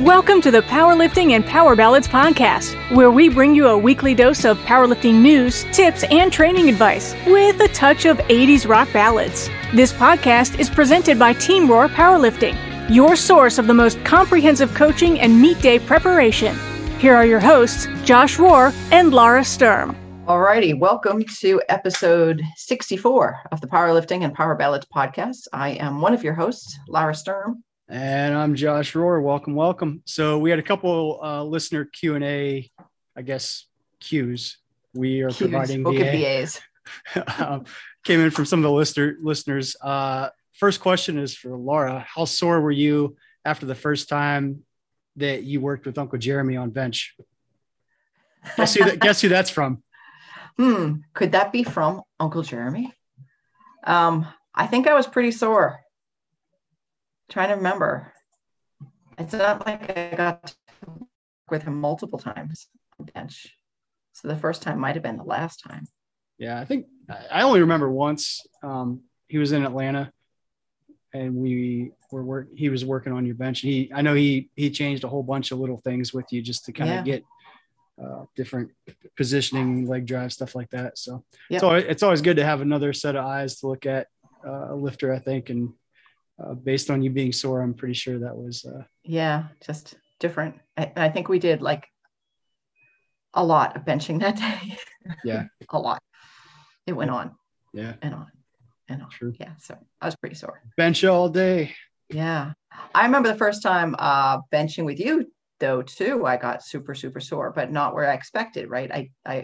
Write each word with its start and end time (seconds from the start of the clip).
Welcome 0.00 0.42
to 0.42 0.50
the 0.50 0.60
Powerlifting 0.60 1.30
and 1.30 1.42
Power 1.42 1.74
Ballads 1.74 2.06
podcast, 2.06 2.74
where 2.94 3.10
we 3.10 3.30
bring 3.30 3.54
you 3.54 3.68
a 3.68 3.78
weekly 3.78 4.14
dose 4.14 4.44
of 4.44 4.58
powerlifting 4.58 5.22
news, 5.22 5.64
tips, 5.72 6.04
and 6.10 6.30
training 6.30 6.68
advice 6.68 7.14
with 7.26 7.58
a 7.62 7.68
touch 7.68 8.04
of 8.04 8.18
80s 8.18 8.68
rock 8.68 8.92
ballads. 8.92 9.48
This 9.72 9.94
podcast 9.94 10.60
is 10.60 10.68
presented 10.68 11.18
by 11.18 11.32
Team 11.32 11.66
Roar 11.66 11.88
Powerlifting, 11.88 12.58
your 12.90 13.16
source 13.16 13.56
of 13.56 13.66
the 13.66 13.72
most 13.72 13.98
comprehensive 14.04 14.74
coaching 14.74 15.18
and 15.18 15.40
meet 15.40 15.62
day 15.62 15.78
preparation. 15.78 16.54
Here 16.98 17.14
are 17.14 17.24
your 17.24 17.40
hosts, 17.40 17.86
Josh 18.04 18.36
Rohr 18.36 18.74
and 18.92 19.14
Lara 19.14 19.46
Sturm. 19.46 19.96
Alrighty, 20.26 20.78
welcome 20.78 21.24
to 21.40 21.62
episode 21.70 22.42
64 22.56 23.44
of 23.50 23.62
the 23.62 23.66
Powerlifting 23.66 24.24
and 24.24 24.34
Power 24.34 24.56
Ballads 24.56 24.86
podcast. 24.94 25.46
I 25.54 25.70
am 25.70 26.02
one 26.02 26.12
of 26.12 26.22
your 26.22 26.34
hosts, 26.34 26.78
Lara 26.86 27.14
Sturm. 27.14 27.62
And 27.88 28.34
I'm 28.34 28.56
Josh 28.56 28.94
Rohr. 28.94 29.22
Welcome, 29.22 29.54
welcome. 29.54 30.02
So 30.06 30.38
we 30.38 30.50
had 30.50 30.58
a 30.58 30.62
couple 30.62 31.20
uh, 31.22 31.44
listener 31.44 31.84
Q 31.84 32.16
and 32.16 32.24
A, 32.24 32.68
I 33.16 33.22
guess 33.22 33.66
cues. 34.00 34.58
We 34.92 35.22
are 35.22 35.30
Cues, 35.30 35.50
providing 35.50 35.84
BAs. 35.84 36.60
um, 37.38 37.64
came 38.02 38.18
in 38.18 38.32
from 38.32 38.44
some 38.44 38.58
of 38.58 38.64
the 38.64 38.72
listener 38.72 39.16
listeners. 39.22 39.76
Uh, 39.80 40.30
first 40.54 40.80
question 40.80 41.16
is 41.16 41.36
for 41.36 41.56
Laura. 41.56 42.04
How 42.12 42.24
sore 42.24 42.60
were 42.60 42.72
you 42.72 43.16
after 43.44 43.66
the 43.66 43.74
first 43.76 44.08
time 44.08 44.64
that 45.14 45.44
you 45.44 45.60
worked 45.60 45.86
with 45.86 45.96
Uncle 45.96 46.18
Jeremy 46.18 46.56
on 46.56 46.70
bench? 46.70 47.14
Guess 48.56 48.74
who, 48.74 48.84
that, 48.84 48.98
guess 48.98 49.20
who 49.20 49.28
that's 49.28 49.50
from? 49.50 49.82
Hmm, 50.58 51.00
could 51.12 51.32
that 51.32 51.52
be 51.52 51.64
from 51.64 52.00
Uncle 52.18 52.40
Jeremy? 52.40 52.90
Um, 53.84 54.26
I 54.54 54.66
think 54.66 54.86
I 54.86 54.94
was 54.94 55.06
pretty 55.06 55.30
sore. 55.30 55.80
Trying 57.28 57.48
to 57.48 57.54
remember. 57.56 58.12
It's 59.18 59.32
not 59.32 59.66
like 59.66 59.96
I 59.96 60.14
got 60.14 60.46
to 60.46 60.54
work 60.90 61.08
with 61.50 61.62
him 61.62 61.80
multiple 61.80 62.18
times 62.18 62.68
on 62.98 63.06
the 63.06 63.12
bench. 63.12 63.54
So 64.12 64.28
the 64.28 64.36
first 64.36 64.62
time 64.62 64.78
might 64.78 64.94
have 64.94 65.02
been 65.02 65.16
the 65.16 65.24
last 65.24 65.62
time. 65.66 65.86
Yeah, 66.38 66.60
I 66.60 66.64
think 66.64 66.86
I 67.30 67.42
only 67.42 67.60
remember 67.60 67.90
once. 67.90 68.46
Um, 68.62 69.02
he 69.28 69.38
was 69.38 69.52
in 69.52 69.64
Atlanta, 69.64 70.12
and 71.12 71.34
we 71.34 71.92
were 72.12 72.22
work. 72.24 72.48
He 72.54 72.68
was 72.68 72.84
working 72.84 73.12
on 73.12 73.24
your 73.26 73.34
bench. 73.34 73.60
He, 73.60 73.90
I 73.94 74.02
know 74.02 74.14
he 74.14 74.50
he 74.54 74.70
changed 74.70 75.04
a 75.04 75.08
whole 75.08 75.22
bunch 75.22 75.50
of 75.50 75.58
little 75.58 75.78
things 75.78 76.12
with 76.12 76.26
you 76.32 76.42
just 76.42 76.66
to 76.66 76.72
kind 76.72 76.90
Yeah. 76.90 76.98
of 77.00 77.04
get 77.04 77.24
uh, 78.02 78.24
different 78.36 78.70
positioning, 79.16 79.86
leg 79.86 80.04
drive, 80.06 80.32
stuff 80.32 80.54
like 80.54 80.68
that. 80.70 80.98
So 80.98 81.24
Yep. 81.50 81.56
it's 81.56 81.62
always 81.62 81.84
it's 81.84 82.02
always 82.02 82.22
good 82.22 82.36
to 82.36 82.44
have 82.44 82.60
another 82.60 82.92
set 82.92 83.16
of 83.16 83.24
eyes 83.24 83.60
to 83.60 83.68
look 83.68 83.86
at 83.86 84.06
uh, 84.46 84.72
a 84.72 84.74
lifter. 84.74 85.12
I 85.12 85.18
think, 85.18 85.48
and 85.50 85.72
uh, 86.42 86.54
based 86.54 86.90
on 86.90 87.02
you 87.02 87.10
being 87.10 87.32
sore, 87.32 87.62
I'm 87.62 87.74
pretty 87.74 87.94
sure 87.94 88.18
that 88.18 88.36
was 88.36 88.64
uh, 88.64 88.82
Yeah, 89.04 89.44
just 89.64 89.94
different. 90.20 90.56
I, 90.76 90.92
I 90.96 91.08
think 91.08 91.28
we 91.28 91.38
did 91.38 91.62
like 91.62 91.86
a 93.34 93.44
lot 93.44 93.76
of 93.76 93.84
benching 93.84 94.20
that 94.20 94.36
day. 94.36 94.76
Yeah. 95.24 95.44
a 95.70 95.78
lot. 95.78 96.02
It 96.84 96.92
went 96.92 97.12
on 97.12 97.36
yeah 97.72 97.94
and 98.02 98.12
on 98.12 98.26
and 98.88 99.02
on. 99.02 99.08
true. 99.10 99.32
Yeah. 99.38 99.52
So 99.58 99.76
I 100.00 100.06
was 100.06 100.16
pretty 100.16 100.34
sore. 100.34 100.60
Bench 100.76 101.04
all 101.04 101.28
day. 101.28 101.76
Yeah. 102.10 102.54
I 102.92 103.04
remember 103.06 103.28
the 103.30 103.38
first 103.38 103.62
time 103.62 103.94
uh 104.00 104.38
benching 104.52 104.84
with 104.84 104.98
you 104.98 105.30
though 105.60 105.82
too. 105.82 106.26
I 106.26 106.38
got 106.38 106.64
super, 106.64 106.92
super 106.94 107.20
sore, 107.20 107.52
but 107.54 107.70
not 107.70 107.94
where 107.94 108.10
I 108.10 108.14
expected, 108.14 108.68
right? 108.68 108.90
I 108.90 109.10
I 109.24 109.36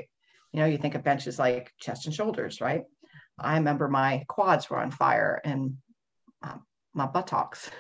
you 0.52 0.60
know, 0.60 0.66
you 0.66 0.78
think 0.78 0.96
of 0.96 1.04
benches 1.04 1.38
like 1.38 1.70
chest 1.80 2.06
and 2.06 2.14
shoulders, 2.14 2.60
right? 2.60 2.82
I 3.38 3.54
remember 3.54 3.86
my 3.88 4.24
quads 4.28 4.68
were 4.68 4.78
on 4.80 4.90
fire 4.90 5.40
and 5.44 5.76
my 6.94 7.06
buttocks 7.06 7.70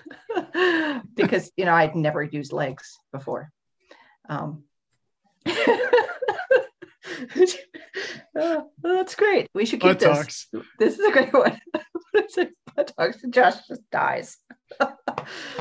because 1.14 1.50
you 1.56 1.64
know 1.64 1.74
I'd 1.74 1.94
never 1.94 2.22
used 2.22 2.52
legs 2.52 2.98
before. 3.12 3.50
Um, 4.28 4.64
uh, 8.38 8.60
that's 8.82 9.14
great. 9.14 9.48
We 9.54 9.66
should 9.66 9.80
keep 9.80 9.98
Buttocks. 9.98 10.48
this. 10.52 10.62
This 10.78 10.98
is 10.98 11.06
a 11.06 11.12
great 11.12 11.32
one. 11.32 11.60
buttocks. 12.76 13.18
Josh 13.30 13.66
just 13.68 13.82
dies. 13.90 14.38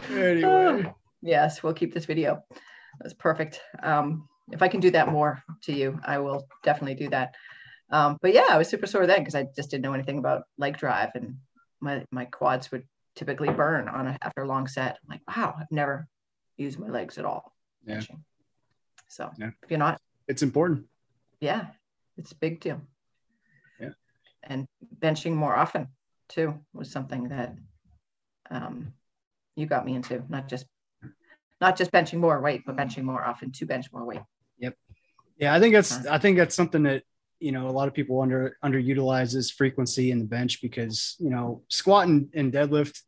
Anyway, 0.09 0.93
yes, 1.21 1.63
we'll 1.63 1.73
keep 1.73 1.93
this 1.93 2.05
video. 2.05 2.43
That's 2.99 3.13
perfect. 3.13 3.61
Um, 3.81 4.27
if 4.51 4.61
I 4.61 4.67
can 4.67 4.79
do 4.79 4.91
that 4.91 5.09
more 5.09 5.43
to 5.63 5.73
you, 5.73 5.99
I 6.05 6.19
will 6.19 6.47
definitely 6.63 6.95
do 6.95 7.09
that. 7.09 7.35
Um, 7.89 8.17
but 8.21 8.33
yeah, 8.33 8.47
I 8.49 8.57
was 8.57 8.69
super 8.69 8.87
sore 8.87 9.07
then 9.07 9.19
because 9.19 9.35
I 9.35 9.47
just 9.55 9.69
didn't 9.69 9.83
know 9.83 9.93
anything 9.93 10.17
about 10.17 10.43
leg 10.57 10.77
drive, 10.77 11.11
and 11.15 11.35
my 11.81 12.05
my 12.11 12.25
quads 12.25 12.71
would 12.71 12.85
typically 13.15 13.49
burn 13.49 13.87
on 13.87 14.07
a, 14.07 14.17
after 14.21 14.43
a 14.43 14.47
long 14.47 14.67
set. 14.67 14.97
I'm 15.03 15.09
like, 15.09 15.21
wow, 15.27 15.55
I've 15.59 15.71
never 15.71 16.07
used 16.57 16.79
my 16.79 16.87
legs 16.87 17.17
at 17.17 17.25
all. 17.25 17.53
Yeah. 17.85 18.01
So 19.07 19.31
Yeah. 19.37 19.51
if 19.63 19.69
you're 19.69 19.79
not, 19.79 19.99
it's 20.27 20.43
important. 20.43 20.85
yeah, 21.39 21.67
it's 22.17 22.31
a 22.31 22.35
big 22.35 22.61
deal. 22.61 22.79
Yeah. 23.79 23.89
And 24.43 24.67
benching 24.99 25.33
more 25.33 25.55
often 25.55 25.87
too 26.29 26.59
was 26.73 26.89
something 26.91 27.29
that 27.29 27.55
um, 28.49 28.93
you 29.55 29.65
got 29.65 29.85
me 29.85 29.95
into, 29.95 30.23
not 30.29 30.47
just 30.47 30.65
not 31.59 31.75
just 31.77 31.91
benching 31.91 32.19
more 32.19 32.39
weight, 32.41 32.63
but 32.65 32.75
benching 32.75 33.03
more 33.03 33.23
often 33.23 33.51
to 33.51 33.65
bench 33.65 33.91
more 33.93 34.03
weight. 34.05 34.21
Yep. 34.59 34.75
Yeah, 35.37 35.53
I 35.53 35.59
think 35.59 35.73
that's 35.75 36.05
I 36.07 36.17
think 36.17 36.37
that's 36.37 36.55
something 36.55 36.83
that 36.83 37.03
you 37.41 37.51
know 37.51 37.67
a 37.67 37.71
lot 37.71 37.87
of 37.87 37.93
people 37.93 38.21
under 38.21 38.57
underutilizes 38.63 39.51
frequency 39.51 40.11
in 40.11 40.19
the 40.19 40.25
bench 40.25 40.61
because 40.61 41.15
you 41.19 41.29
know 41.29 41.63
squat 41.67 42.07
and, 42.07 42.29
and 42.33 42.53
deadlift, 42.53 43.01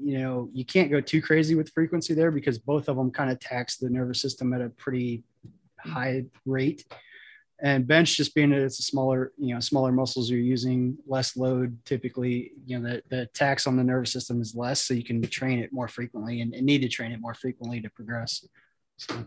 you 0.00 0.18
know 0.18 0.48
you 0.52 0.64
can't 0.64 0.90
go 0.90 1.00
too 1.00 1.20
crazy 1.20 1.54
with 1.54 1.72
frequency 1.72 2.14
there 2.14 2.30
because 2.30 2.58
both 2.58 2.88
of 2.88 2.96
them 2.96 3.10
kind 3.10 3.30
of 3.30 3.40
tax 3.40 3.76
the 3.76 3.90
nervous 3.90 4.20
system 4.20 4.52
at 4.52 4.60
a 4.60 4.70
pretty 4.70 5.24
high 5.78 6.24
rate. 6.46 6.84
And 7.60 7.88
bench 7.88 8.16
just 8.16 8.36
being 8.36 8.50
that 8.50 8.62
it's 8.62 8.78
a 8.78 8.84
smaller, 8.84 9.32
you 9.36 9.52
know, 9.52 9.58
smaller 9.58 9.90
muscles 9.90 10.30
you're 10.30 10.38
using, 10.38 10.96
less 11.08 11.36
load 11.36 11.76
typically, 11.84 12.52
you 12.64 12.78
know, 12.78 12.88
the, 12.88 13.02
the 13.08 13.26
tax 13.34 13.66
on 13.66 13.76
the 13.76 13.82
nervous 13.82 14.12
system 14.12 14.40
is 14.40 14.54
less, 14.54 14.82
so 14.82 14.94
you 14.94 15.02
can 15.02 15.20
train 15.22 15.58
it 15.58 15.72
more 15.72 15.88
frequently 15.88 16.40
and, 16.40 16.54
and 16.54 16.64
need 16.64 16.82
to 16.82 16.88
train 16.88 17.10
it 17.10 17.20
more 17.20 17.34
frequently 17.34 17.80
to 17.80 17.90
progress. 17.90 18.46
So, 18.96 19.24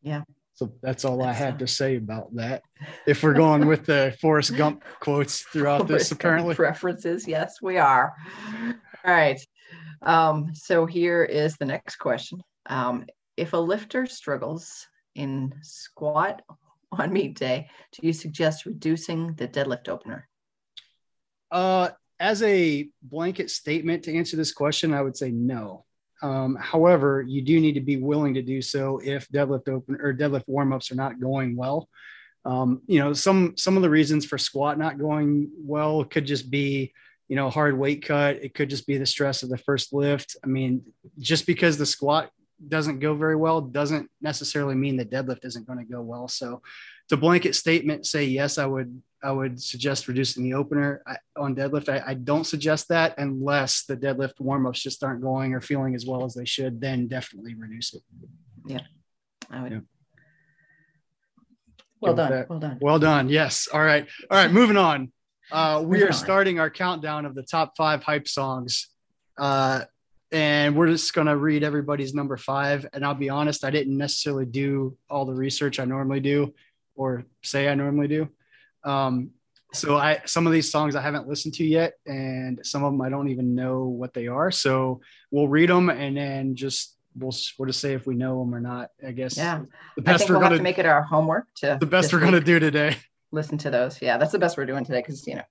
Yeah. 0.00 0.22
So 0.56 0.72
that's 0.82 1.04
all 1.04 1.22
I 1.22 1.34
had 1.34 1.58
to 1.58 1.66
say 1.66 1.96
about 1.96 2.34
that. 2.36 2.62
If 3.06 3.22
we're 3.22 3.34
going 3.34 3.66
with 3.66 3.84
the 3.84 4.16
Forrest 4.22 4.56
Gump 4.56 4.84
quotes 5.00 5.42
throughout 5.42 5.86
this, 5.86 6.10
apparently. 6.10 6.54
Preferences, 6.54 7.28
yes, 7.28 7.56
we 7.60 7.76
are. 7.76 8.14
All 9.04 9.14
right. 9.14 9.38
Um, 10.00 10.54
so 10.54 10.86
here 10.86 11.24
is 11.24 11.56
the 11.56 11.66
next 11.66 11.96
question. 11.96 12.40
Um, 12.66 13.04
if 13.36 13.52
a 13.52 13.58
lifter 13.58 14.06
struggles 14.06 14.86
in 15.14 15.52
squat 15.62 16.40
on 16.90 17.12
meet 17.12 17.38
day, 17.38 17.68
do 17.92 18.06
you 18.06 18.14
suggest 18.14 18.64
reducing 18.64 19.34
the 19.34 19.46
deadlift 19.46 19.88
opener? 19.88 20.26
Uh, 21.50 21.90
as 22.18 22.42
a 22.42 22.88
blanket 23.02 23.50
statement 23.50 24.04
to 24.04 24.16
answer 24.16 24.36
this 24.36 24.52
question, 24.52 24.94
I 24.94 25.02
would 25.02 25.16
say 25.16 25.30
no. 25.30 25.84
Um, 26.22 26.56
however, 26.56 27.22
you 27.26 27.42
do 27.42 27.60
need 27.60 27.74
to 27.74 27.80
be 27.80 27.96
willing 27.96 28.34
to 28.34 28.42
do 28.42 28.62
so 28.62 29.00
if 29.02 29.28
deadlift 29.28 29.68
open 29.68 29.98
or 30.00 30.14
deadlift 30.14 30.48
warmups 30.48 30.90
are 30.90 30.96
not 30.96 31.20
going 31.20 31.56
well. 31.56 31.88
Um, 32.44 32.82
you 32.86 33.00
know, 33.00 33.12
some 33.12 33.56
some 33.56 33.76
of 33.76 33.82
the 33.82 33.90
reasons 33.90 34.24
for 34.24 34.38
squat 34.38 34.78
not 34.78 34.98
going 34.98 35.50
well 35.58 36.04
could 36.04 36.26
just 36.26 36.50
be, 36.50 36.92
you 37.28 37.36
know, 37.36 37.50
hard 37.50 37.76
weight 37.76 38.04
cut. 38.06 38.36
It 38.36 38.54
could 38.54 38.70
just 38.70 38.86
be 38.86 38.98
the 38.98 39.06
stress 39.06 39.42
of 39.42 39.48
the 39.48 39.58
first 39.58 39.92
lift. 39.92 40.36
I 40.44 40.46
mean, 40.46 40.82
just 41.18 41.46
because 41.46 41.76
the 41.76 41.86
squat 41.86 42.30
doesn't 42.66 43.00
go 43.00 43.14
very 43.14 43.36
well 43.36 43.60
doesn't 43.60 44.10
necessarily 44.22 44.74
mean 44.74 44.96
the 44.96 45.04
deadlift 45.04 45.44
isn't 45.44 45.66
going 45.66 45.80
to 45.80 45.92
go 45.92 46.00
well. 46.00 46.28
So, 46.28 46.62
to 47.08 47.16
blanket 47.16 47.54
statement, 47.54 48.06
say 48.06 48.24
yes, 48.24 48.58
I 48.58 48.66
would 48.66 49.02
I 49.26 49.32
would 49.32 49.60
suggest 49.60 50.06
reducing 50.06 50.44
the 50.44 50.54
opener 50.54 51.02
I, 51.04 51.16
on 51.36 51.56
deadlift. 51.56 51.88
I, 51.88 52.00
I 52.10 52.14
don't 52.14 52.44
suggest 52.44 52.86
that 52.90 53.16
unless 53.18 53.82
the 53.82 53.96
deadlift 53.96 54.34
warmups 54.40 54.80
just 54.80 55.02
aren't 55.02 55.20
going 55.20 55.52
or 55.52 55.60
feeling 55.60 55.96
as 55.96 56.06
well 56.06 56.24
as 56.24 56.34
they 56.34 56.44
should. 56.44 56.80
Then 56.80 57.08
definitely 57.08 57.54
reduce 57.54 57.92
it. 57.94 58.02
Yeah, 58.68 58.82
I 59.50 59.62
would. 59.62 59.72
Yeah. 59.72 59.78
Well 62.00 62.12
Give 62.12 62.16
done. 62.18 62.30
that. 62.30 62.48
Well 62.48 62.58
done. 62.60 62.78
Well 62.80 62.98
done. 63.00 63.28
Yes. 63.28 63.66
All 63.72 63.82
right. 63.82 64.06
All 64.30 64.38
right. 64.38 64.52
Moving 64.52 64.76
on. 64.76 65.10
Uh, 65.50 65.80
we 65.80 65.86
Moving 65.86 66.02
are 66.04 66.06
on. 66.08 66.12
starting 66.12 66.60
our 66.60 66.70
countdown 66.70 67.26
of 67.26 67.34
the 67.34 67.42
top 67.42 67.76
five 67.76 68.04
hype 68.04 68.28
songs. 68.28 68.90
Uh, 69.36 69.82
and 70.30 70.76
we're 70.76 70.88
just 70.88 71.14
going 71.14 71.26
to 71.26 71.36
read 71.36 71.64
everybody's 71.64 72.14
number 72.14 72.36
five. 72.36 72.86
And 72.92 73.04
I'll 73.04 73.14
be 73.14 73.28
honest, 73.28 73.64
I 73.64 73.70
didn't 73.70 73.96
necessarily 73.96 74.46
do 74.46 74.96
all 75.10 75.24
the 75.24 75.34
research 75.34 75.80
I 75.80 75.84
normally 75.84 76.20
do 76.20 76.54
or 76.94 77.24
say 77.42 77.68
I 77.68 77.74
normally 77.74 78.06
do. 78.06 78.28
Um, 78.86 79.30
so 79.72 79.96
I, 79.96 80.22
some 80.24 80.46
of 80.46 80.52
these 80.52 80.70
songs 80.70 80.96
I 80.96 81.02
haven't 81.02 81.28
listened 81.28 81.54
to 81.54 81.64
yet, 81.64 81.94
and 82.06 82.64
some 82.64 82.84
of 82.84 82.92
them 82.92 83.02
I 83.02 83.08
don't 83.10 83.28
even 83.28 83.54
know 83.54 83.84
what 83.84 84.14
they 84.14 84.26
are. 84.28 84.50
So 84.50 85.00
we'll 85.30 85.48
read 85.48 85.68
them 85.68 85.90
and 85.90 86.16
then 86.16 86.54
just, 86.54 86.96
we'll, 87.14 87.34
we'll 87.58 87.66
just 87.66 87.80
say 87.80 87.92
if 87.92 88.06
we 88.06 88.14
know 88.14 88.38
them 88.40 88.54
or 88.54 88.60
not, 88.60 88.90
I 89.06 89.10
guess. 89.10 89.36
Yeah. 89.36 89.62
The 89.96 90.02
I 90.02 90.04
best 90.04 90.18
think 90.20 90.30
we're 90.30 90.36
we'll 90.36 90.40
going 90.48 90.52
to 90.52 90.58
to, 90.58 90.62
make 90.62 90.78
it 90.78 90.86
our 90.86 91.02
homework 91.02 91.46
to 91.56 91.76
the 91.80 91.86
best 91.86 92.12
we're 92.12 92.20
going 92.20 92.32
to 92.32 92.40
do 92.40 92.58
today. 92.58 92.96
listen 93.32 93.58
to 93.58 93.70
those. 93.70 94.00
Yeah, 94.00 94.16
that's 94.18 94.32
the 94.32 94.38
best 94.38 94.56
we're 94.56 94.66
doing 94.66 94.84
today 94.84 95.00
because 95.00 95.26
you 95.26 95.34
know 95.34 95.42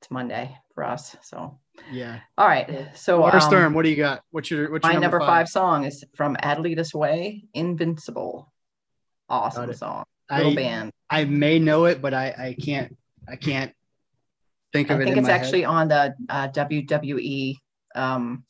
it's 0.00 0.10
Monday 0.10 0.56
for 0.74 0.84
us. 0.84 1.16
So 1.22 1.58
Yeah. 1.90 2.20
all 2.38 2.46
right. 2.46 2.88
So 2.94 3.20
Laura 3.20 3.34
um, 3.34 3.40
Stern, 3.40 3.74
what 3.74 3.82
do 3.82 3.90
you 3.90 3.96
got? 3.96 4.22
What's 4.30 4.50
your 4.50 4.70
what's 4.70 4.84
your 4.84 4.94
my 4.94 5.00
number 5.00 5.20
five? 5.20 5.48
song 5.48 5.84
is 5.84 6.04
from 6.14 6.36
Adelita's 6.36 6.94
Way, 6.94 7.44
Invincible. 7.54 8.52
Awesome 9.28 9.74
song. 9.74 10.04
Little 10.30 10.52
I, 10.52 10.54
band. 10.54 10.92
I 11.08 11.24
may 11.24 11.58
know 11.58 11.84
it, 11.84 12.02
but 12.02 12.14
I 12.14 12.34
I 12.36 12.56
can't 12.60 12.96
I 13.28 13.36
can't 13.36 13.72
think 14.72 14.90
of 14.90 14.98
I 14.98 15.00
it. 15.00 15.02
I 15.02 15.04
think 15.06 15.16
in 15.16 15.18
it's 15.20 15.28
my 15.28 15.34
actually 15.34 15.60
head. 15.62 15.70
on 15.70 15.88
the 15.88 16.14
uh, 16.28 16.48
WWE 16.48 17.56
um, 17.94 18.44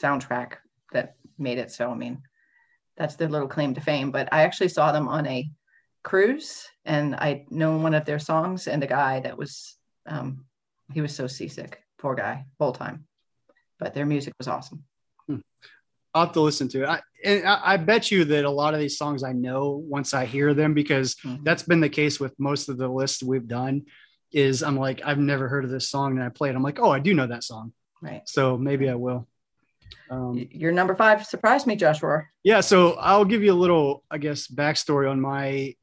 soundtrack 0.00 0.54
that 0.92 1.16
made 1.38 1.58
it. 1.58 1.70
So, 1.70 1.90
I 1.90 1.94
mean, 1.94 2.22
that's 2.96 3.16
their 3.16 3.28
little 3.28 3.48
claim 3.48 3.74
to 3.74 3.80
fame. 3.80 4.10
But 4.10 4.28
I 4.32 4.42
actually 4.42 4.68
saw 4.68 4.92
them 4.92 5.08
on 5.08 5.26
a 5.26 5.48
cruise 6.02 6.66
and 6.84 7.14
I 7.16 7.46
know 7.50 7.76
one 7.76 7.94
of 7.94 8.04
their 8.04 8.18
songs 8.18 8.68
and 8.68 8.82
the 8.82 8.86
guy 8.86 9.20
that 9.20 9.36
was, 9.36 9.76
um, 10.06 10.44
he 10.92 11.00
was 11.00 11.14
so 11.14 11.26
seasick, 11.26 11.82
poor 11.98 12.14
guy, 12.14 12.44
whole 12.58 12.72
time. 12.72 13.06
But 13.78 13.94
their 13.94 14.06
music 14.06 14.34
was 14.38 14.48
awesome. 14.48 14.84
I'll 16.14 16.26
have 16.26 16.34
to 16.34 16.40
listen 16.40 16.68
to 16.68 16.82
it. 16.84 16.88
I, 16.88 17.00
and 17.24 17.44
I, 17.46 17.60
I 17.72 17.76
bet 17.76 18.10
you 18.12 18.24
that 18.26 18.44
a 18.44 18.50
lot 18.50 18.72
of 18.72 18.80
these 18.80 18.96
songs 18.96 19.24
I 19.24 19.32
know 19.32 19.82
once 19.84 20.14
I 20.14 20.26
hear 20.26 20.54
them 20.54 20.72
because 20.74 21.16
Mhm. 21.16 21.42
that's 21.42 21.64
been 21.64 21.80
the 21.80 21.88
case 21.88 22.20
with 22.20 22.38
most 22.38 22.68
of 22.68 22.76
the 22.78 22.88
lists 22.88 23.22
we've 23.22 23.48
done. 23.48 23.82
Is 24.32 24.62
I'm 24.64 24.76
like 24.76 25.00
I've 25.04 25.18
never 25.18 25.48
heard 25.48 25.64
of 25.64 25.70
this 25.70 25.88
song 25.88 26.12
and 26.16 26.22
I 26.22 26.28
play 26.28 26.48
it. 26.50 26.56
I'm 26.56 26.62
like, 26.62 26.80
oh, 26.80 26.90
I 26.90 26.98
do 26.98 27.14
know 27.14 27.26
that 27.28 27.44
song, 27.44 27.72
Right. 28.02 28.22
so 28.26 28.56
maybe 28.58 28.88
I 28.88 28.96
will. 28.96 29.28
Um, 30.10 30.48
Your 30.50 30.72
number 30.72 30.94
five 30.96 31.24
surprised 31.24 31.68
me, 31.68 31.76
Joshua. 31.76 32.22
Yeah, 32.42 32.60
so 32.60 32.94
I'll 32.94 33.24
give 33.24 33.42
you 33.44 33.52
a 33.52 33.54
little, 33.54 34.02
I 34.10 34.18
guess, 34.18 34.48
backstory 34.48 35.08
on 35.10 35.20
my 35.20 35.74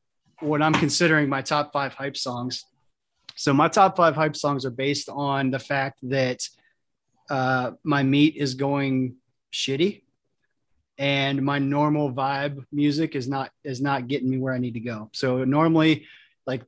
what 0.41 0.61
I'm 0.61 0.73
considering 0.73 1.29
my 1.29 1.41
top 1.41 1.71
five 1.71 1.93
hype 1.93 2.17
songs. 2.17 2.65
So 3.35 3.53
my 3.53 3.69
top 3.69 3.95
five 3.95 4.15
hype 4.15 4.35
songs 4.35 4.65
are 4.65 4.69
based 4.71 5.07
on 5.07 5.49
the 5.51 5.59
fact 5.59 5.99
that 6.03 6.39
uh, 7.29 7.71
my 7.83 8.03
meet 8.03 8.35
is 8.35 8.55
going 8.55 9.15
shitty, 9.53 10.03
and 11.01 11.41
my 11.41 11.57
normal 11.57 12.13
vibe 12.13 12.63
music 12.71 13.15
is 13.15 13.27
not 13.27 13.49
is 13.63 13.81
not 13.81 14.07
getting 14.07 14.29
me 14.29 14.37
where 14.37 14.53
I 14.53 14.59
need 14.59 14.75
to 14.75 14.79
go. 14.79 15.09
So 15.13 15.43
normally, 15.43 16.05
like 16.45 16.61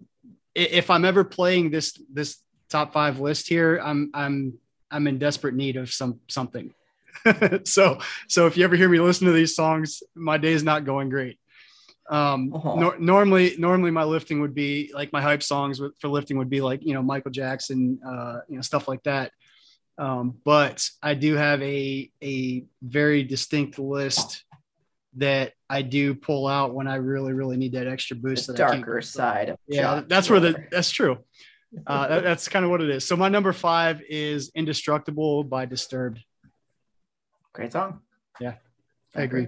if 0.55 0.89
I'm 0.89 1.05
ever 1.05 1.23
playing 1.23 1.69
this 1.69 2.01
this 2.11 2.41
top 2.67 2.93
five 2.93 3.19
list 3.19 3.47
here, 3.47 3.77
I'm 3.77 4.09
I'm 4.15 4.55
I'm 4.89 5.05
in 5.05 5.19
desperate 5.19 5.53
need 5.53 5.77
of 5.77 5.93
some 5.93 6.19
something. 6.27 6.73
so 7.63 7.99
so 8.27 8.47
if 8.47 8.57
you 8.57 8.63
ever 8.63 8.75
hear 8.75 8.89
me 8.89 8.99
listen 8.99 9.27
to 9.27 9.33
these 9.33 9.55
songs, 9.55 10.01
my 10.15 10.39
day 10.39 10.53
is 10.53 10.63
not 10.63 10.83
going 10.83 11.09
great. 11.09 11.37
Um, 12.09 12.51
Uh-huh. 12.53 12.75
nor- 12.75 12.99
normally, 12.99 13.55
normally 13.59 13.91
my 13.91 14.03
lifting 14.03 14.41
would 14.41 14.55
be 14.55 14.91
like 14.95 15.13
my 15.13 15.21
hype 15.21 15.43
songs 15.43 15.79
for 16.01 16.07
lifting 16.07 16.37
would 16.39 16.49
be 16.49 16.59
like 16.59 16.81
you 16.83 16.95
know 16.95 17.03
Michael 17.03 17.31
Jackson, 17.31 17.99
uh, 18.03 18.39
you 18.49 18.55
know 18.55 18.63
stuff 18.63 18.87
like 18.87 19.03
that. 19.03 19.31
Um, 19.97 20.35
but 20.43 20.87
I 21.01 21.13
do 21.13 21.35
have 21.35 21.61
a 21.61 22.11
a 22.23 22.65
very 22.81 23.23
distinct 23.23 23.77
list 23.77 24.43
that 25.17 25.53
I 25.69 25.83
do 25.83 26.15
pull 26.15 26.47
out 26.47 26.73
when 26.73 26.87
I 26.87 26.95
really 26.95 27.33
really 27.33 27.57
need 27.57 27.73
that 27.73 27.87
extra 27.87 28.15
boost. 28.17 28.47
The 28.47 28.53
that 28.53 28.57
darker 28.71 29.01
side 29.01 29.49
of 29.49 29.57
yeah, 29.67 30.01
that's 30.07 30.29
where 30.29 30.39
the 30.39 30.55
that's 30.71 30.89
true. 30.89 31.19
Uh, 31.87 32.07
that- 32.07 32.23
that's 32.23 32.47
kind 32.47 32.65
of 32.65 32.71
what 32.71 32.81
it 32.81 32.89
is. 32.89 33.05
So 33.07 33.15
my 33.15 33.29
number 33.29 33.53
five 33.53 34.01
is 34.09 34.51
"Indestructible" 34.55 35.43
by 35.43 35.65
Disturbed. 35.65 36.19
Great 37.53 37.71
song. 37.71 38.01
Yeah, 38.39 38.55
I 39.15 39.21
agree. 39.21 39.47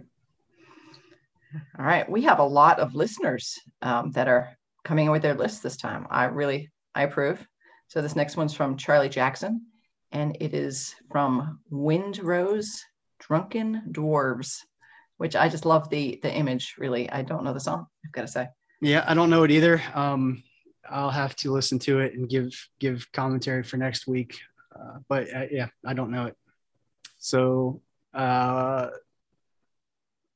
All 1.80 1.86
right, 1.86 2.10
we 2.10 2.24
have 2.24 2.40
a 2.40 2.44
lot 2.44 2.80
of 2.80 2.96
listeners 2.96 3.58
um, 3.82 4.12
that 4.12 4.28
are 4.28 4.58
coming 4.84 5.06
in 5.06 5.12
with 5.12 5.22
their 5.22 5.34
lists 5.36 5.60
this 5.62 5.78
time. 5.78 6.06
I 6.10 6.26
really 6.26 6.70
I 6.94 7.04
approve. 7.04 7.46
So 7.88 8.02
this 8.02 8.16
next 8.16 8.36
one's 8.38 8.54
from 8.54 8.78
Charlie 8.78 9.10
Jackson, 9.10 9.66
and 10.16 10.38
it 10.40 10.54
is 10.54 10.96
from 11.12 11.60
Windrose 11.70 12.80
Drunken 13.20 13.82
Dwarves, 13.92 14.60
which 15.18 15.36
I 15.36 15.50
just 15.50 15.66
love 15.66 15.90
the 15.90 16.20
the 16.24 16.34
image. 16.34 16.76
Really, 16.78 17.10
I 17.10 17.22
don't 17.22 17.44
know 17.44 17.54
the 17.54 17.60
song. 17.60 17.86
I've 18.06 18.14
got 18.14 18.22
to 18.22 18.28
say. 18.30 18.48
Yeah, 18.82 19.04
I 19.06 19.14
don't 19.14 19.30
know 19.30 19.44
it 19.44 19.52
either. 19.52 19.82
Um, 19.94 20.42
I'll 20.90 21.10
have 21.10 21.36
to 21.38 21.52
listen 21.52 21.80
to 21.80 22.00
it 22.00 22.14
and 22.14 22.30
give 22.30 22.50
give 22.80 23.12
commentary 23.12 23.64
for 23.64 23.76
next 23.76 24.08
week. 24.08 24.40
Uh, 24.74 25.00
but 25.10 25.34
uh, 25.36 25.48
yeah, 25.52 25.68
I 25.86 25.94
don't 25.94 26.12
know 26.12 26.28
it. 26.28 26.38
So, 27.18 27.82
uh, 28.14 28.88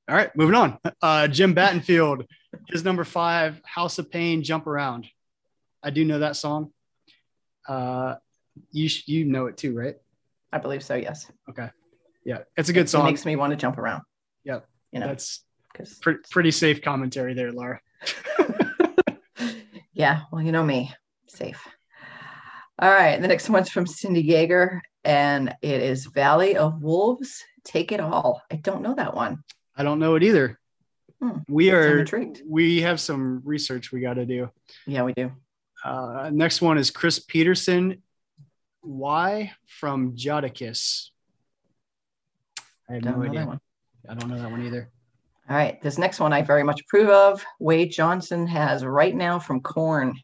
all 0.09 0.15
right, 0.15 0.35
moving 0.35 0.55
on. 0.55 0.77
Uh, 1.01 1.29
Jim 1.29 1.55
Battenfield, 1.55 2.25
his 2.67 2.83
number 2.83 3.05
five, 3.05 3.61
"House 3.63 3.97
of 3.97 4.11
Pain," 4.11 4.43
"Jump 4.43 4.67
Around." 4.67 5.07
I 5.81 5.91
do 5.91 6.03
know 6.03 6.19
that 6.19 6.35
song. 6.35 6.73
Uh, 7.65 8.15
you 8.71 8.89
sh- 8.89 9.07
you 9.07 9.25
know 9.25 9.45
it 9.47 9.57
too, 9.57 9.75
right? 9.75 9.95
I 10.51 10.57
believe 10.57 10.83
so. 10.83 10.95
Yes, 10.95 11.31
Okay, 11.49 11.69
yeah, 12.25 12.39
it's 12.57 12.69
a 12.69 12.73
good 12.73 12.85
It 12.85 12.89
song. 12.89 13.01
It 13.07 13.11
makes 13.11 13.25
me 13.25 13.35
want 13.35 13.51
to 13.51 13.57
jump 13.57 13.77
around. 13.77 14.03
Yep. 14.45 14.65
you 14.91 14.99
know, 14.99 15.07
That's 15.07 15.43
because 15.71 15.95
pre- 15.99 16.17
pretty 16.31 16.51
safe 16.51 16.81
commentary 16.81 17.33
there, 17.33 17.51
Laura. 17.51 17.79
yeah, 19.93 20.21
well, 20.31 20.41
you 20.41 20.51
know 20.51 20.63
me, 20.63 20.91
safe. 21.27 21.67
All 22.81 22.89
right, 22.89 23.21
the 23.21 23.27
next 23.27 23.49
one's 23.49 23.69
from 23.69 23.85
Cindy 23.85 24.23
Yeager, 24.23 24.79
and 25.03 25.53
it 25.61 25.81
is 25.81 26.05
Valley 26.05 26.55
of 26.55 26.81
Wolves. 26.81 27.43
Take 27.65 27.91
it 27.91 27.99
all. 27.99 28.41
I 28.51 28.55
don't 28.55 28.81
know 28.81 28.95
that 28.95 29.13
one. 29.13 29.43
I 29.75 29.83
don't 29.83 29.99
know 29.99 30.15
it 30.15 30.23
either. 30.23 30.57
Hmm. 31.21 31.39
We 31.49 31.71
are 31.71 31.99
intrigued. 31.99 32.41
we 32.47 32.81
have 32.81 32.99
some 33.01 33.41
research 33.43 33.91
we 33.91 33.99
got 33.99 34.13
to 34.13 34.25
do. 34.25 34.49
Yeah, 34.87 35.03
we 35.03 35.13
do. 35.13 35.31
Uh, 35.83 36.29
next 36.33 36.61
one 36.61 36.77
is 36.77 36.89
Chris 36.91 37.19
Peterson. 37.19 38.01
Why 38.81 39.51
from 39.67 40.15
Jodicus? 40.15 41.09
I 42.89 42.93
have 42.93 43.03
Don't 43.03 43.19
no 43.19 43.25
idea. 43.29 43.45
one. 43.45 43.59
I 44.07 44.13
don't 44.15 44.29
know 44.29 44.39
that 44.41 44.49
one 44.49 44.65
either. 44.65 44.89
All 45.49 45.55
right, 45.55 45.81
this 45.81 45.97
next 45.97 46.19
one 46.19 46.31
I 46.31 46.41
very 46.41 46.63
much 46.63 46.81
approve 46.81 47.09
of. 47.09 47.43
Wade 47.59 47.91
Johnson 47.91 48.47
has 48.47 48.85
right 48.85 49.15
now 49.15 49.39
from 49.39 49.61
Korn. 49.61 50.15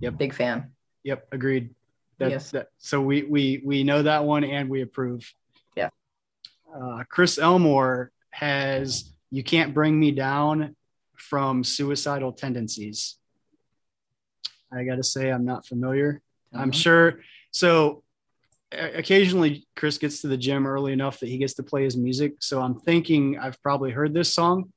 Yep. 0.00 0.16
Big 0.16 0.32
fan. 0.34 0.72
Yep, 1.04 1.28
agreed. 1.32 1.74
That, 2.18 2.30
Yes. 2.30 2.50
that, 2.52 2.68
so 2.78 3.00
we 3.00 3.22
we 3.24 3.62
we 3.64 3.84
know 3.84 4.02
that 4.02 4.24
one 4.24 4.44
and 4.44 4.68
we 4.68 4.82
approve. 4.82 5.32
Yeah. 5.76 5.90
Uh, 6.74 7.04
Chris 7.08 7.38
Elmore 7.38 8.10
has 8.30 9.12
"You 9.30 9.42
Can't 9.44 9.74
Bring 9.74 9.98
Me 9.98 10.10
Down" 10.10 10.74
from 11.16 11.62
Suicidal 11.64 12.32
Tendencies. 12.32 13.18
I 14.72 14.84
got 14.84 14.96
to 14.96 15.02
say, 15.04 15.30
I'm 15.30 15.44
not 15.44 15.64
familiar. 15.66 16.20
I'm 16.52 16.70
Mhm. 16.70 16.74
sure. 16.74 17.20
So 17.50 18.02
occasionally, 18.72 19.66
Chris 19.76 19.98
gets 19.98 20.20
to 20.20 20.28
the 20.28 20.36
gym 20.36 20.66
early 20.66 20.92
enough 20.92 21.20
that 21.20 21.28
he 21.28 21.38
gets 21.38 21.54
to 21.54 21.62
play 21.62 21.84
his 21.84 21.96
music. 21.96 22.34
So 22.40 22.60
I'm 22.60 22.78
thinking 22.80 23.38
I've 23.38 23.60
probably 23.62 23.90
heard 23.90 24.14
this 24.14 24.32
song 24.32 24.72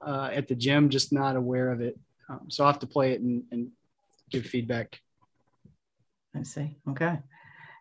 uh, 0.00 0.30
at 0.32 0.48
the 0.48 0.54
gym, 0.54 0.90
just 0.90 1.12
not 1.12 1.36
aware 1.36 1.72
of 1.72 1.80
it. 1.80 1.98
Um, 2.28 2.50
so 2.50 2.64
I'll 2.64 2.72
have 2.72 2.80
to 2.80 2.86
play 2.86 3.12
it 3.12 3.20
and, 3.20 3.44
and 3.50 3.68
give 4.30 4.46
feedback. 4.46 5.00
I 6.34 6.42
see. 6.42 6.76
Okay. 6.88 7.18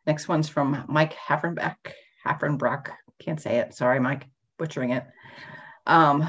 Next 0.07 0.27
one's 0.27 0.49
from 0.49 0.83
Mike 0.87 1.13
Haffenbach. 1.13 1.75
Haffenbrock. 2.25 2.89
Can't 3.19 3.41
say 3.41 3.57
it. 3.57 3.73
Sorry, 3.73 3.99
Mike. 3.99 4.25
Butchering 4.57 4.91
it. 4.91 5.05
Um, 5.85 6.27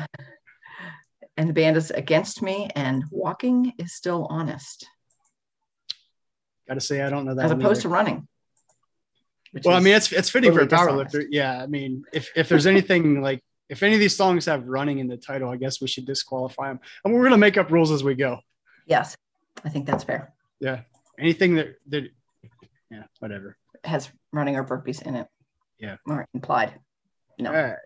and 1.36 1.48
the 1.48 1.54
band 1.54 1.76
is 1.76 1.90
Against 1.90 2.42
Me, 2.42 2.68
and 2.76 3.04
Walking 3.10 3.72
is 3.78 3.94
Still 3.94 4.26
Honest, 4.30 4.86
Got 6.72 6.80
to 6.80 6.86
say, 6.86 7.02
I 7.02 7.10
don't 7.10 7.26
know 7.26 7.34
that. 7.34 7.44
as 7.44 7.50
opposed 7.50 7.80
either. 7.80 7.82
to 7.82 7.88
running. 7.90 8.28
well, 9.62 9.76
I 9.76 9.80
mean, 9.80 9.92
it's 9.92 10.10
it's 10.10 10.30
fitting 10.30 10.52
totally 10.52 10.70
for 10.70 10.74
a 10.74 10.78
power 10.78 10.92
lifter. 10.92 11.22
Yeah, 11.28 11.62
I 11.62 11.66
mean, 11.66 12.04
if 12.14 12.30
if 12.34 12.48
there's 12.48 12.66
anything 12.66 13.20
like 13.20 13.44
if 13.68 13.82
any 13.82 13.92
of 13.92 14.00
these 14.00 14.16
songs 14.16 14.46
have 14.46 14.66
running 14.66 14.98
in 14.98 15.06
the 15.06 15.18
title, 15.18 15.50
I 15.50 15.56
guess 15.56 15.82
we 15.82 15.86
should 15.86 16.06
disqualify 16.06 16.68
them. 16.68 16.80
And 17.04 17.12
we're 17.12 17.24
gonna 17.24 17.36
make 17.36 17.58
up 17.58 17.70
rules 17.70 17.90
as 17.90 18.02
we 18.02 18.14
go. 18.14 18.38
yes, 18.86 19.14
I 19.66 19.68
think 19.68 19.84
that's 19.84 20.02
fair. 20.02 20.32
Yeah, 20.60 20.80
anything 21.18 21.56
that 21.56 21.74
that 21.88 22.04
yeah, 22.90 23.02
whatever. 23.18 23.58
has 23.84 24.10
running 24.32 24.56
or 24.56 24.64
burpees 24.64 25.02
in 25.02 25.14
it. 25.14 25.26
Yeah. 25.78 25.96
Or 26.06 26.26
implied. 26.32 26.72
No. 27.38 27.50
All 27.50 27.62
right. 27.62 27.76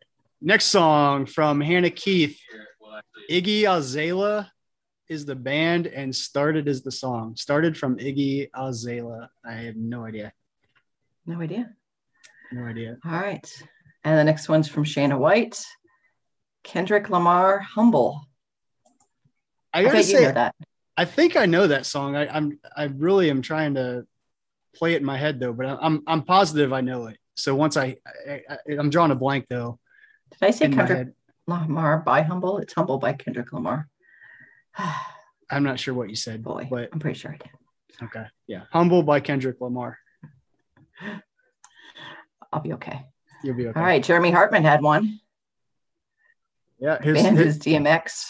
Next 0.41 0.67
song 0.67 1.27
from 1.27 1.61
Hannah 1.61 1.91
Keith. 1.91 2.39
Iggy 3.29 3.65
Azalea 3.69 4.53
is 5.09 5.25
the 5.25 5.37
band 5.37 5.87
and 5.87 6.15
started 6.15 6.69
as 6.69 6.83
the 6.83 6.91
song. 6.91 7.37
Started 7.37 7.77
from 7.77 7.97
Iggy 7.97 8.49
Azalea. 8.55 9.31
I 9.45 9.53
have 9.53 9.77
no 9.77 10.05
idea. 10.05 10.33
No 11.27 11.41
idea. 11.41 11.71
No 12.53 12.65
idea. 12.65 12.99
All 13.05 13.13
right. 13.13 13.65
And 14.05 14.19
the 14.19 14.25
next 14.25 14.49
one's 14.49 14.69
from 14.69 14.85
Shana 14.85 15.19
White. 15.19 15.65
Kendrick 16.63 17.11
Lamar, 17.11 17.61
Humble. 17.61 18.27
I 19.73 19.81
I 19.81 19.85
gotta 19.85 19.99
you 19.99 20.03
say, 20.03 20.23
know 20.25 20.33
that. 20.33 20.55
I 20.97 21.05
think 21.05 21.37
I 21.37 21.47
know 21.47 21.67
that 21.67 21.87
song. 21.87 22.17
I, 22.17 22.29
I'm 22.29 22.59
I 22.77 22.85
really 22.85 23.31
am 23.31 23.43
trying 23.43 23.75
to 23.75 24.07
play 24.75 24.95
it 24.95 25.01
in 25.01 25.05
my 25.05 25.17
head 25.17 25.39
though, 25.41 25.53
but 25.53 25.67
I'm 25.81 26.03
I'm 26.07 26.23
positive 26.23 26.73
I 26.73 26.81
know 26.81 27.07
it. 27.07 27.19
So 27.35 27.55
once 27.55 27.77
I, 27.77 27.97
I, 28.29 28.41
I 28.49 28.57
I'm 28.79 28.91
drawing 28.91 29.11
a 29.11 29.15
blank 29.17 29.47
though 29.49 29.79
Did 30.33 30.47
I 30.47 30.51
say 30.51 30.69
Kendrick. 30.69 31.09
Lamar 31.47 31.99
by 31.99 32.23
Humble? 32.23 32.59
It's 32.59 32.73
Humble 32.73 32.99
by 32.99 33.13
Kendrick 33.13 33.53
Lamar. 33.53 33.89
I'm 35.51 35.63
not 35.63 35.79
sure 35.79 35.95
what 35.95 36.11
you 36.11 36.17
said, 36.17 36.43
Boy, 36.43 36.67
but 36.71 36.89
I'm 36.93 36.99
pretty 36.99 37.19
sure 37.19 37.33
I 37.33 37.37
did. 37.37 37.51
Okay. 38.05 38.27
Yeah. 38.47 38.63
Humble 38.73 39.03
by 39.03 39.21
Kendrick 39.21 39.61
Lamar. 39.61 39.99
I'll 42.53 42.61
be 42.61 42.73
okay. 42.75 43.05
You'll 43.43 43.55
be 43.57 43.69
okay. 43.69 43.79
All 43.79 43.85
right. 43.87 44.03
Jeremy 44.03 44.31
Hartman 44.31 44.65
had 44.65 44.83
one. 44.83 45.21
Yeah. 46.79 47.01
His, 47.03 47.23
Band 47.23 47.39
his- 47.39 47.57
is 47.57 47.63
DMX 47.63 48.25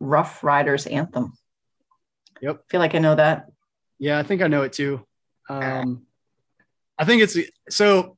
Ruff 0.00 0.42
Ryders 0.44 0.86
Anthem. 0.86 1.32
Yep. 2.40 2.64
feel 2.68 2.80
like 2.80 2.94
I 2.94 2.98
know 2.98 3.14
that. 3.14 3.46
yeah, 3.98 4.18
I 4.18 4.22
think 4.22 4.42
I 4.42 4.48
know 4.48 4.62
it 4.62 4.72
too. 4.72 5.04
Um, 5.48 6.06
I 6.98 7.04
think 7.04 7.22
it's 7.22 7.36
so. 7.70 8.16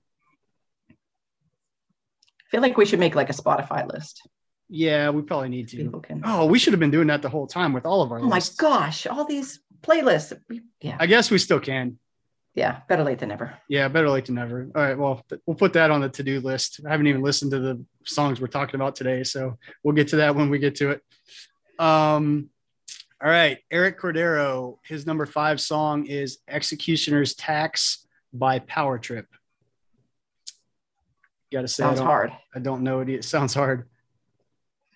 I 0.90 0.94
feel 2.50 2.60
like 2.60 2.76
we 2.76 2.86
should 2.86 2.98
make 2.98 3.14
like 3.14 3.30
a 3.30 3.34
Spotify 3.34 3.86
list. 3.92 4.26
Yeah, 4.68 5.10
we 5.10 5.22
probably 5.22 5.48
need 5.48 5.68
to. 5.68 5.76
People 5.76 6.00
can. 6.00 6.22
Oh, 6.24 6.46
we 6.46 6.58
should 6.58 6.72
have 6.72 6.80
been 6.80 6.90
doing 6.90 7.06
that 7.08 7.22
the 7.22 7.28
whole 7.28 7.46
time 7.46 7.72
with 7.72 7.86
all 7.86 8.02
of 8.02 8.10
our. 8.10 8.18
Oh 8.18 8.22
my 8.24 8.40
gosh, 8.58 9.06
all 9.06 9.24
these 9.24 9.60
playlists. 9.82 10.36
Yeah, 10.80 10.96
I 10.98 11.06
guess 11.06 11.30
we 11.30 11.38
still 11.38 11.60
can. 11.60 11.98
yeah, 12.54 12.80
better 12.88 13.04
late 13.04 13.18
than 13.20 13.28
never. 13.28 13.54
Yeah, 13.68 13.86
better 13.88 14.08
late 14.10 14.24
than 14.26 14.34
never. 14.34 14.68
All 14.74 14.82
right, 14.82 14.98
well, 14.98 15.22
th- 15.28 15.40
we'll 15.46 15.54
put 15.56 15.72
that 15.74 15.90
on 15.92 16.00
the 16.00 16.08
to-do 16.08 16.40
list. 16.40 16.80
I 16.86 16.90
haven't 16.90 17.06
even 17.06 17.22
listened 17.22 17.52
to 17.52 17.60
the 17.60 17.84
songs 18.04 18.40
we're 18.40 18.46
talking 18.48 18.74
about 18.74 18.96
today, 18.96 19.22
so 19.22 19.56
we'll 19.84 19.94
get 19.94 20.08
to 20.08 20.16
that 20.16 20.34
when 20.34 20.50
we 20.50 20.58
get 20.58 20.74
to 20.76 20.90
it. 20.90 21.02
Um, 21.78 22.50
all 23.22 23.30
right, 23.30 23.58
Eric 23.70 24.00
Cordero, 24.00 24.78
his 24.84 25.06
number 25.06 25.26
five 25.26 25.60
song 25.60 26.06
is 26.06 26.38
"Executioner's 26.48 27.34
Tax" 27.34 28.04
by 28.32 28.58
Power 28.58 28.98
Trip. 28.98 29.26
Got 31.52 31.60
to 31.62 31.68
say, 31.68 31.84
Sounds 31.84 32.00
hard. 32.00 32.32
I 32.54 32.58
don't 32.58 32.82
know 32.82 33.00
it. 33.00 33.08
It 33.08 33.24
sounds 33.24 33.54
hard. 33.54 33.88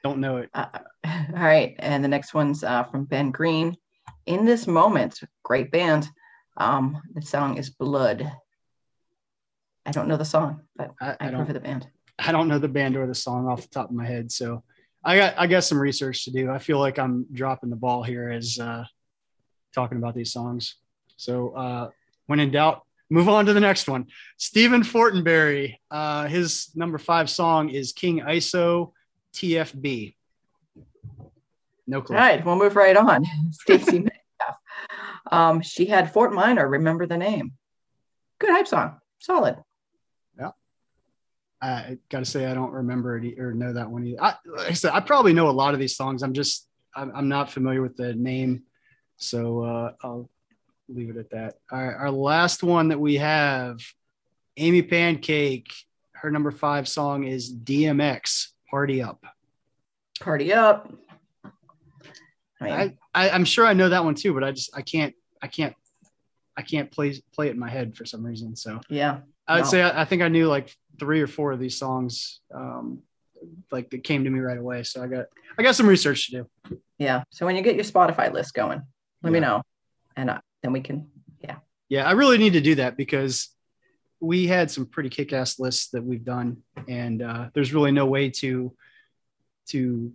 Don't 0.03 0.19
know 0.19 0.39
it. 0.39 0.51
Uh, 0.55 0.67
all 1.07 1.35
right, 1.35 1.75
and 1.79 2.03
the 2.03 2.09
next 2.09 2.35
one's 2.35 2.65
uh, 2.65 2.85
from 2.85 3.05
Ben 3.05 3.31
Green. 3.31 3.77
In 4.27 4.45
this 4.45 4.67
moment, 4.67 5.21
great 5.43 5.71
band. 5.71 6.09
Um, 6.57 7.01
the 7.15 7.23
song 7.23 7.57
is 7.57 7.71
Blood. 7.71 8.31
I 9.87 9.91
don't 9.91 10.09
know 10.09 10.17
the 10.17 10.25
song, 10.25 10.63
but 10.77 10.93
I, 11.01 11.11
I, 11.11 11.17
I 11.21 11.31
don't. 11.31 11.53
the 11.53 11.61
band. 11.61 11.89
I 12.19 12.33
don't 12.33 12.49
know 12.49 12.59
the 12.59 12.69
band 12.69 12.97
or 12.97 13.07
the 13.07 13.15
song 13.15 13.49
off 13.49 13.63
the 13.63 13.69
top 13.69 13.89
of 13.89 13.97
my 13.97 14.07
head, 14.07 14.31
so 14.31 14.63
I 15.05 15.17
got 15.17 15.35
I 15.39 15.47
got 15.47 15.65
some 15.65 15.81
research 15.81 16.25
to 16.25 16.31
do. 16.31 16.51
I 16.51 16.59
feel 16.59 16.79
like 16.79 16.99
I'm 16.99 17.27
dropping 17.33 17.71
the 17.71 17.77
ball 17.77 18.03
here 18.03 18.31
as 18.31 18.59
uh, 18.59 18.85
talking 19.75 19.99
about 19.99 20.15
these 20.15 20.33
songs. 20.33 20.77
So 21.17 21.51
uh, 21.51 21.91
when 22.27 22.41
in 22.41 22.51
doubt, 22.51 22.83
move 23.11 23.29
on 23.29 23.47
to 23.47 23.53
the 23.53 23.61
next 23.61 23.89
one. 23.89 24.07
Stephen 24.37 24.83
Fortenberry, 24.83 25.77
uh, 25.91 26.27
his 26.27 26.71
number 26.75 26.99
five 26.99 27.29
song 27.29 27.71
is 27.71 27.93
King 27.93 28.21
ISO 28.21 28.93
TFB. 29.35 30.15
No 31.87 32.03
clue. 32.03 32.17
All 32.17 32.23
right, 32.23 32.45
we'll 32.45 32.57
move 32.57 32.77
right 32.77 32.97
on. 32.97 33.25
Stacy 33.51 33.99
Metcalf. 33.99 34.57
Um, 35.31 35.61
she 35.61 35.87
had 35.87 36.13
Fort 36.13 36.33
Minor. 36.33 36.69
Remember 36.69 37.07
the 37.07 37.17
name? 37.17 37.53
Good 38.39 38.51
hype 38.51 38.69
song. 38.69 38.99
Solid. 39.19 39.57
Yeah. 40.39 40.51
I 41.61 41.99
got 42.09 42.21
to 42.21 42.25
say 42.25 42.47
I 42.47 42.55
don't 42.55 42.73
remember 42.73 43.19
it 43.19 43.39
or 43.39 43.53
know 43.53 43.73
that 43.73 43.91
one 43.91 44.07
either. 44.07 44.23
I, 44.23 44.35
like 44.47 44.71
I 44.71 44.73
said, 44.73 44.93
I 44.93 45.01
probably 45.01 45.33
know 45.33 45.49
a 45.49 45.53
lot 45.53 45.75
of 45.75 45.81
these 45.81 45.97
songs. 45.97 46.23
I'm 46.23 46.33
just 46.33 46.67
I'm, 46.95 47.13
I'm 47.15 47.29
not 47.29 47.51
familiar 47.51 47.83
with 47.83 47.97
the 47.97 48.15
name, 48.15 48.63
so 49.17 49.63
uh, 49.63 49.93
I'll 50.03 50.31
leave 50.89 51.11
it 51.11 51.17
at 51.17 51.31
that. 51.31 51.57
All 51.71 51.85
right, 51.85 51.95
our 51.95 52.11
last 52.11 52.63
one 52.63 52.89
that 52.89 53.01
we 53.01 53.17
have, 53.17 53.81
Amy 54.57 54.83
Pancake. 54.83 55.73
Her 56.13 56.31
number 56.31 56.51
five 56.51 56.87
song 56.87 57.25
is 57.25 57.53
DMX 57.53 58.49
Party 58.71 59.03
Up. 59.03 59.25
Party 60.21 60.53
up. 60.53 60.93
I 62.61 62.65
mean, 62.65 62.73
I, 62.75 62.95
I 63.15 63.31
I'm 63.31 63.47
sure 63.47 63.65
I 63.67 63.73
know 63.73 63.89
that 63.89 64.05
one 64.05 64.15
too, 64.15 64.35
but 64.35 64.45
I 64.45 64.53
just 64.53 64.77
I 64.77 64.83
can't 64.83 65.15
I 65.41 65.47
can't 65.47 65.75
I 66.57 66.63
can't 66.63 66.91
play 66.91 67.19
play 67.33 67.47
it 67.49 67.53
in 67.53 67.59
my 67.59 67.71
head 67.71 67.97
for 67.97 68.05
some 68.05 68.23
reason. 68.25 68.55
So 68.55 68.81
yeah. 68.91 69.21
I 69.49 69.55
would 69.57 69.65
No. 69.65 69.71
say 69.71 69.83
I, 69.83 70.03
I 70.03 70.05
think 70.05 70.21
I 70.21 70.29
knew 70.29 70.47
like 70.47 70.77
three 70.99 71.23
or 71.23 71.27
four 71.27 71.53
of 71.53 71.59
these 71.59 71.79
songs, 71.79 72.41
um, 72.55 72.99
like 73.73 73.89
that 73.91 74.05
came 74.05 74.25
to 74.25 74.31
me 74.31 74.41
right 74.41 74.59
away. 74.59 74.83
So 74.83 75.03
I 75.03 75.07
got 75.07 75.27
I 75.59 75.63
got 75.63 75.75
some 75.75 75.87
research 75.87 76.31
to 76.31 76.47
do. 76.69 76.79
Yeah. 76.99 77.25
So 77.31 77.47
when 77.47 77.57
you 77.57 77.63
get 77.63 77.77
your 77.77 77.85
Spotify 77.85 78.31
list 78.31 78.53
going, 78.53 78.83
let 79.23 79.33
me 79.33 79.41
know. 79.41 79.63
And 80.17 80.29
uh, 80.29 80.41
then 80.63 80.73
we 80.73 80.83
can, 80.83 81.09
yeah. 81.43 81.57
Yeah, 81.89 82.07
I 82.07 82.13
really 82.13 82.37
need 82.37 82.53
to 82.53 82.61
do 82.61 82.75
that 82.75 82.99
because 82.99 83.49
we 84.21 84.47
had 84.47 84.71
some 84.71 84.87
pretty 84.87 85.09
kick-ass 85.09 85.59
lists 85.59 85.89
that 85.91 86.05
we've 86.05 86.25
done, 86.25 86.59
and 86.89 87.23
uh, 87.23 87.49
there's 87.55 87.73
really 87.73 87.93
no 87.93 88.07
way 88.07 88.31
to 88.31 88.75
to 89.69 90.13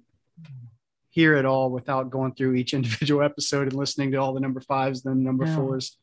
hear 1.09 1.35
it 1.35 1.45
all 1.45 1.69
without 1.69 2.09
going 2.09 2.33
through 2.35 2.55
each 2.55 2.74
individual 2.79 3.24
episode 3.24 3.63
and 3.67 3.74
listening 3.74 4.12
to 4.12 4.17
all 4.17 4.33
the 4.33 4.39
number 4.39 4.59
fives, 4.59 5.01
then 5.01 5.24
number 5.24 5.45
No. 5.45 5.55
fours. 5.55 5.97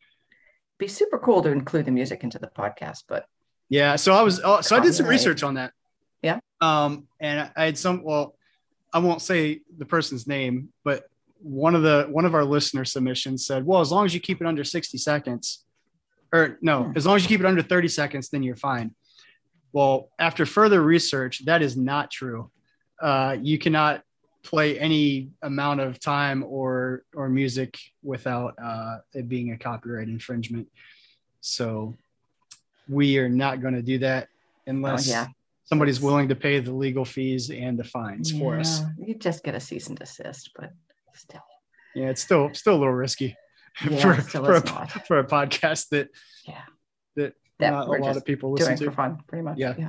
Be 0.79 0.89
super 0.89 1.19
cool 1.19 1.43
to 1.43 1.51
include 1.51 1.85
the 1.85 1.91
music 1.93 2.25
into 2.25 2.39
the 2.39 2.47
podcast, 2.49 3.05
but 3.09 3.27
Yeah, 3.69 3.97
so 3.97 4.15
I 4.15 4.23
was 4.23 4.41
oh, 4.43 4.61
so 4.63 4.77
I 4.77 4.81
did 4.81 4.95
some 4.95 5.07
research 5.07 5.43
on 5.43 5.55
that. 5.55 5.73
Yeah. 6.23 6.41
Um, 6.61 7.07
and 7.21 7.51
I 7.57 7.65
had 7.67 7.79
some. 7.79 8.03
Well, 8.05 8.35
I 8.93 8.99
won't 8.99 9.23
say 9.23 9.61
the 9.77 9.87
person's 9.87 10.27
name, 10.27 10.69
but 10.85 11.05
one 11.41 11.75
of 11.75 11.83
the 11.83 12.07
one 12.11 12.25
of 12.25 12.35
our 12.35 12.45
listener 12.45 12.85
submissions 12.85 13.47
said, 13.47 13.67
"Well, 13.67 13.81
as 13.81 13.91
long 13.91 14.05
as 14.05 14.15
you 14.15 14.21
keep 14.21 14.41
it 14.41 14.47
under 14.47 14.65
sixty 14.65 14.99
seconds, 14.99 15.65
or 16.33 16.59
no, 16.63 16.85
Hmm. 16.85 16.93
as 16.97 17.07
long 17.07 17.17
as 17.17 17.23
you 17.23 17.29
keep 17.29 17.41
it 17.41 17.47
under 17.47 17.63
thirty 17.63 17.89
seconds, 17.89 18.29
then 18.31 18.43
you're 18.43 18.57
fine." 18.57 18.95
Well, 19.73 20.11
after 20.19 20.45
further 20.47 20.83
research, 20.83 21.45
that 21.47 21.63
is 21.63 21.77
not 21.77 22.11
true. 22.11 22.51
Uh, 23.01 23.37
you 23.41 23.59
cannot 23.59 24.03
play 24.43 24.79
any 24.79 25.31
amount 25.43 25.81
of 25.81 25.99
time 26.01 26.43
or 26.47 27.05
or 27.15 27.29
music 27.29 27.79
without 28.03 28.55
uh, 28.63 28.99
it 29.15 29.29
being 29.29 29.53
a 29.53 29.59
copyright 29.59 30.09
infringement. 30.09 30.69
So 31.41 31.95
we 32.89 33.19
are 33.19 33.29
not 33.29 33.61
going 33.61 33.75
to 33.75 33.83
do 33.83 33.99
that 33.99 34.29
unless 34.67 35.09
Oh, 35.09 35.13
yeah. 35.13 35.27
somebody's 35.65 36.01
willing 36.01 36.29
to 36.29 36.35
pay 36.35 36.59
the 36.61 36.73
legal 36.73 37.05
fees 37.05 37.51
and 37.51 37.79
the 37.79 37.85
fines 37.85 38.31
for 38.37 38.59
us. 38.59 38.83
You 38.99 39.15
just 39.15 39.43
get 39.45 39.55
a 39.55 39.61
cease 39.61 39.87
and 39.89 39.99
desist, 39.99 40.51
but 40.57 40.73
still. 41.15 41.41
Yeah, 41.95 42.07
it's 42.11 42.23
still 42.23 42.51
still 42.55 42.75
a 42.75 42.79
little 42.83 42.95
risky 42.95 43.37
Yeah, 43.89 43.99
for 44.01 44.15
for 44.23 44.53
a, 44.55 44.89
for 45.07 45.19
a 45.19 45.25
podcast 45.25 45.89
that 45.91 46.09
Yeah. 46.47 46.61
that, 47.17 47.35
That 47.59 47.71
not 47.71 47.89
a 47.89 47.91
lot 47.93 48.17
of 48.17 48.25
people 48.25 48.53
listen 48.53 48.77
for 48.77 48.85
to. 48.87 48.91
fun, 48.93 49.19
pretty 49.27 49.43
much. 49.43 49.57
Yeah. 49.59 49.75
yeah. 49.79 49.89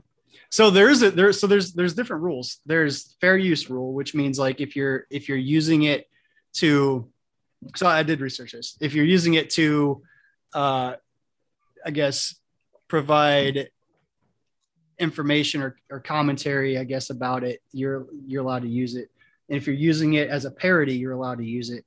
So 0.50 0.70
there 0.70 0.90
is 0.90 1.04
a 1.04 1.12
there 1.12 1.34
so 1.34 1.48
there's 1.48 1.74
there's 1.74 1.94
different 1.94 2.24
rules. 2.24 2.60
There's 2.66 3.16
fair 3.20 3.38
use 3.38 3.70
rule, 3.70 3.94
which 3.94 4.16
means 4.16 4.40
like 4.40 4.62
if 4.62 4.75
you're 4.75 5.06
if 5.10 5.28
you're 5.28 5.38
using 5.38 5.84
it 5.84 6.08
to 6.54 7.10
so 7.75 7.88
I 7.88 8.04
did 8.04 8.22
research 8.22 8.52
this. 8.54 8.78
If 8.80 8.94
you're 8.94 9.06
using 9.06 9.34
it 9.36 9.50
to 9.52 10.02
uh 10.54 10.96
I 11.86 11.92
guess 11.92 12.36
provide 12.88 13.70
information 15.00 15.62
or, 15.62 15.75
or 15.90 16.00
commentary, 16.00 16.78
I 16.78 16.84
guess, 16.84 17.10
about 17.10 17.44
it, 17.44 17.62
you're 17.72 18.08
you're 18.28 18.44
allowed 18.44 18.62
to 18.63 18.70
use 18.70 18.96
it. 18.96 19.10
And 19.50 19.58
if 19.58 19.68
you're 19.68 19.75
using 19.75 20.13
it 20.13 20.30
as 20.30 20.46
a 20.46 20.52
parody, 20.52 20.96
you're 20.96 21.12
allowed 21.13 21.40
to 21.40 21.46
use 21.46 21.70
it. 21.70 21.86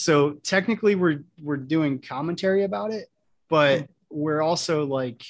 So 0.00 0.30
technically 0.42 0.94
we're 0.94 1.24
we're 1.42 1.58
doing 1.58 1.98
commentary 2.00 2.64
about 2.64 2.90
it, 2.90 3.10
but 3.50 3.80
hmm. 3.80 3.84
we're 4.08 4.40
also 4.40 4.86
like 4.86 5.22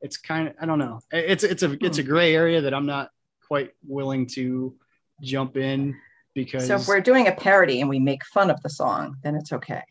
it's 0.00 0.16
kind 0.16 0.48
of 0.48 0.54
I 0.58 0.64
don't 0.64 0.78
know. 0.78 1.00
It's 1.12 1.44
it's 1.44 1.62
a 1.62 1.76
it's 1.84 1.98
a 1.98 2.02
hmm. 2.02 2.08
gray 2.08 2.34
area 2.34 2.62
that 2.62 2.72
I'm 2.72 2.86
not 2.86 3.10
quite 3.46 3.72
willing 3.86 4.28
to 4.28 4.74
jump 5.20 5.58
in 5.58 5.94
because 6.34 6.68
So 6.68 6.76
if 6.76 6.88
we're 6.88 7.02
doing 7.02 7.28
a 7.28 7.32
parody 7.32 7.82
and 7.82 7.90
we 7.90 7.98
make 7.98 8.24
fun 8.24 8.50
of 8.50 8.62
the 8.62 8.70
song, 8.70 9.18
then 9.22 9.34
it's 9.34 9.52
okay. 9.52 9.82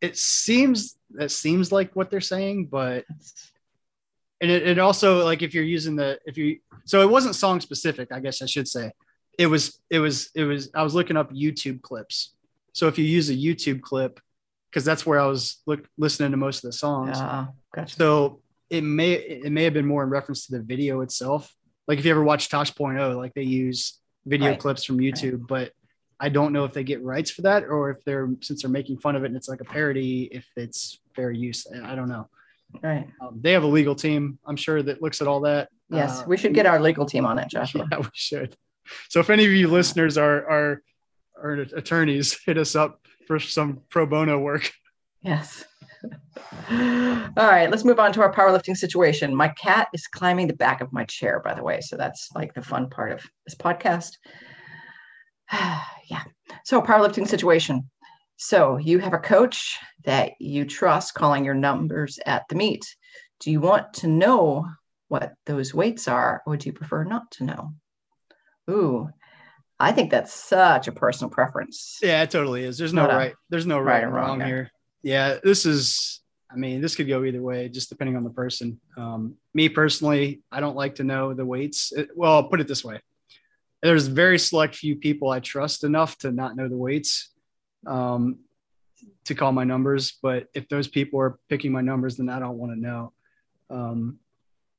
it 0.00 0.16
seems 0.16 0.98
that 1.10 1.30
seems 1.30 1.70
like 1.70 1.94
what 1.94 2.10
they're 2.10 2.20
saying, 2.20 2.66
but 2.66 3.04
and 4.40 4.50
it, 4.50 4.66
it 4.66 4.78
also 4.80 5.24
like 5.24 5.42
if 5.42 5.54
you're 5.54 5.62
using 5.62 5.94
the 5.94 6.18
if 6.26 6.36
you 6.36 6.58
so 6.86 7.02
it 7.02 7.08
wasn't 7.08 7.34
song 7.34 7.60
specific 7.60 8.12
i 8.12 8.20
guess 8.20 8.40
i 8.40 8.46
should 8.46 8.68
say 8.68 8.92
it 9.36 9.46
was 9.46 9.80
it 9.90 9.98
was 9.98 10.30
it 10.34 10.44
was 10.44 10.70
i 10.74 10.82
was 10.82 10.94
looking 10.94 11.16
up 11.16 11.32
youtube 11.32 11.82
clips 11.82 12.34
so 12.78 12.86
if 12.90 12.96
you 12.98 13.04
use 13.04 13.28
a 13.30 13.34
youtube 13.46 13.80
clip 13.88 14.20
because 14.70 14.84
that's 14.84 15.04
where 15.06 15.18
i 15.20 15.26
was 15.26 15.40
look, 15.66 15.80
listening 16.04 16.30
to 16.30 16.36
most 16.36 16.58
of 16.64 16.68
the 16.70 16.76
songs 16.86 17.18
Uh, 17.18 17.46
gotcha. 17.74 17.94
so 17.96 18.40
it 18.70 18.82
may 18.82 19.12
it 19.46 19.52
may 19.56 19.64
have 19.64 19.74
been 19.78 19.86
more 19.94 20.02
in 20.04 20.10
reference 20.18 20.46
to 20.46 20.52
the 20.56 20.62
video 20.62 21.00
itself 21.06 21.42
like 21.88 21.98
if 21.98 22.04
you 22.04 22.10
ever 22.10 22.22
watch 22.22 22.48
tosh.0 22.48 23.16
like 23.16 23.34
they 23.34 23.42
use 23.64 23.80
video 24.26 24.50
Right. 24.50 24.60
clips 24.64 24.84
from 24.84 24.98
youtube 24.98 25.40
but 25.54 25.72
i 26.20 26.28
don't 26.36 26.52
know 26.52 26.64
if 26.68 26.72
they 26.72 26.84
get 26.92 27.02
rights 27.02 27.30
for 27.30 27.42
that 27.48 27.64
or 27.64 27.90
if 27.90 27.98
they're 28.04 28.28
since 28.46 28.62
they're 28.62 28.70
making 28.80 28.96
fun 29.04 29.16
of 29.16 29.22
it 29.24 29.28
and 29.30 29.36
it's 29.36 29.48
like 29.52 29.60
a 29.66 29.70
parody 29.76 30.14
if 30.38 30.46
it's 30.56 31.00
fair 31.16 31.30
use 31.30 31.66
i 31.92 31.94
don't 31.98 32.08
know 32.16 32.28
right. 32.82 33.06
um, 33.22 33.32
they 33.40 33.52
have 33.52 33.62
a 33.64 33.72
legal 33.80 33.94
team, 33.94 34.38
I'm 34.48 34.56
sure, 34.56 34.82
that 34.82 35.00
looks 35.00 35.22
at 35.22 35.26
all 35.30 35.40
that. 35.48 35.70
Yes, 35.88 36.20
Uh, 36.20 36.24
we 36.30 36.36
should 36.36 36.52
get 36.52 36.66
our 36.66 36.78
legal 36.88 37.06
team 37.06 37.24
on 37.24 37.38
it, 37.38 37.48
Joshua. 37.48 37.86
Yeah, 37.92 37.98
we 38.00 38.10
should. 38.12 38.50
So 39.08 39.20
if 39.20 39.30
any 39.30 39.44
of 39.46 39.52
you 39.52 39.68
listeners 39.68 40.18
are 40.18 40.38
are 40.56 40.82
are 41.42 41.52
attorneys, 41.52 42.38
hit 42.46 42.58
us 42.58 42.76
up 42.76 43.06
for 43.26 43.38
some 43.38 43.80
pro 43.88 44.06
bono 44.06 44.38
work. 44.38 44.70
Yes. 45.22 45.64
All 46.70 47.28
right, 47.36 47.70
let's 47.70 47.84
move 47.84 47.98
on 47.98 48.12
to 48.12 48.20
our 48.20 48.32
powerlifting 48.32 48.76
situation. 48.76 49.34
My 49.34 49.48
cat 49.48 49.88
is 49.92 50.06
climbing 50.06 50.46
the 50.46 50.54
back 50.54 50.80
of 50.80 50.92
my 50.92 51.04
chair, 51.04 51.40
by 51.40 51.54
the 51.54 51.62
way. 51.62 51.80
So 51.80 51.96
that's 51.96 52.30
like 52.34 52.54
the 52.54 52.62
fun 52.62 52.88
part 52.88 53.12
of 53.12 53.26
this 53.46 53.56
podcast. 53.56 54.12
yeah. 55.52 56.22
So, 56.64 56.80
powerlifting 56.80 57.26
situation. 57.26 57.90
So 58.36 58.76
you 58.76 59.00
have 59.00 59.14
a 59.14 59.18
coach 59.18 59.78
that 60.04 60.32
you 60.38 60.64
trust 60.64 61.14
calling 61.14 61.44
your 61.44 61.54
numbers 61.54 62.20
at 62.24 62.44
the 62.48 62.54
meet. 62.54 62.84
Do 63.40 63.50
you 63.50 63.60
want 63.60 63.92
to 63.94 64.06
know 64.06 64.64
what 65.08 65.34
those 65.44 65.74
weights 65.74 66.06
are, 66.06 66.42
or 66.46 66.56
do 66.56 66.68
you 66.68 66.72
prefer 66.72 67.02
not 67.02 67.30
to 67.32 67.44
know? 67.44 67.72
Ooh, 68.70 69.08
I 69.80 69.92
think 69.92 70.10
that's 70.10 70.34
such 70.34 70.88
a 70.88 70.92
personal 70.92 71.30
preference. 71.30 71.98
Yeah, 72.02 72.22
it 72.22 72.30
totally 72.30 72.64
is. 72.64 72.78
There's 72.78 72.92
no 72.92 73.06
Not 73.06 73.16
right. 73.16 73.34
There's 73.48 73.66
no 73.66 73.78
right, 73.78 74.02
or 74.02 74.10
wrong, 74.10 74.40
here. 74.40 74.70
Yeah, 75.02 75.38
this 75.42 75.66
is. 75.66 76.20
I 76.50 76.56
mean, 76.56 76.80
this 76.80 76.96
could 76.96 77.06
go 77.06 77.24
either 77.24 77.42
way, 77.42 77.68
just 77.68 77.90
depending 77.90 78.16
on 78.16 78.24
the 78.24 78.30
person. 78.30 78.80
Um, 78.96 79.34
me 79.52 79.68
personally, 79.68 80.40
I 80.50 80.60
don't 80.60 80.76
like 80.76 80.94
to 80.96 81.04
know 81.04 81.34
the 81.34 81.44
weights. 81.44 81.92
It, 81.92 82.08
well, 82.16 82.34
I'll 82.34 82.48
put 82.48 82.60
it 82.60 82.66
this 82.66 82.84
way: 82.84 83.00
there's 83.82 84.06
very 84.06 84.38
select 84.38 84.74
few 84.74 84.96
people 84.96 85.30
I 85.30 85.40
trust 85.40 85.84
enough 85.84 86.18
to 86.18 86.32
not 86.32 86.56
know 86.56 86.68
the 86.68 86.76
weights 86.76 87.30
um, 87.86 88.38
to 89.26 89.34
call 89.34 89.52
my 89.52 89.64
numbers. 89.64 90.18
But 90.20 90.46
if 90.54 90.68
those 90.68 90.88
people 90.88 91.20
are 91.20 91.38
picking 91.48 91.70
my 91.70 91.82
numbers, 91.82 92.16
then 92.16 92.28
I 92.28 92.40
don't 92.40 92.58
want 92.58 92.72
to 92.72 92.80
know. 92.80 93.12
Um, 93.70 94.18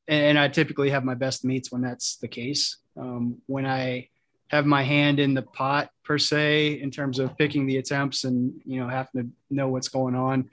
and, 0.07 0.25
and, 0.25 0.39
I 0.39 0.47
typically 0.47 0.89
have 0.89 1.03
my 1.03 1.13
best 1.13 1.45
meets 1.45 1.71
when 1.71 1.83
that's 1.83 2.17
the 2.17 2.27
case. 2.27 2.77
Um, 2.97 3.37
when 3.45 3.67
I 3.67 4.09
have 4.49 4.65
my 4.65 4.83
hand 4.83 5.19
in 5.19 5.33
the 5.33 5.41
pot 5.41 5.89
per 6.03 6.17
se 6.17 6.81
in 6.81 6.91
terms 6.91 7.19
of 7.19 7.37
picking 7.37 7.67
the 7.67 7.77
attempts 7.77 8.23
and 8.23 8.59
you 8.65 8.79
know 8.79 8.87
having 8.87 9.23
to 9.23 9.29
know 9.49 9.69
what's 9.69 9.87
going 9.87 10.15
on. 10.15 10.49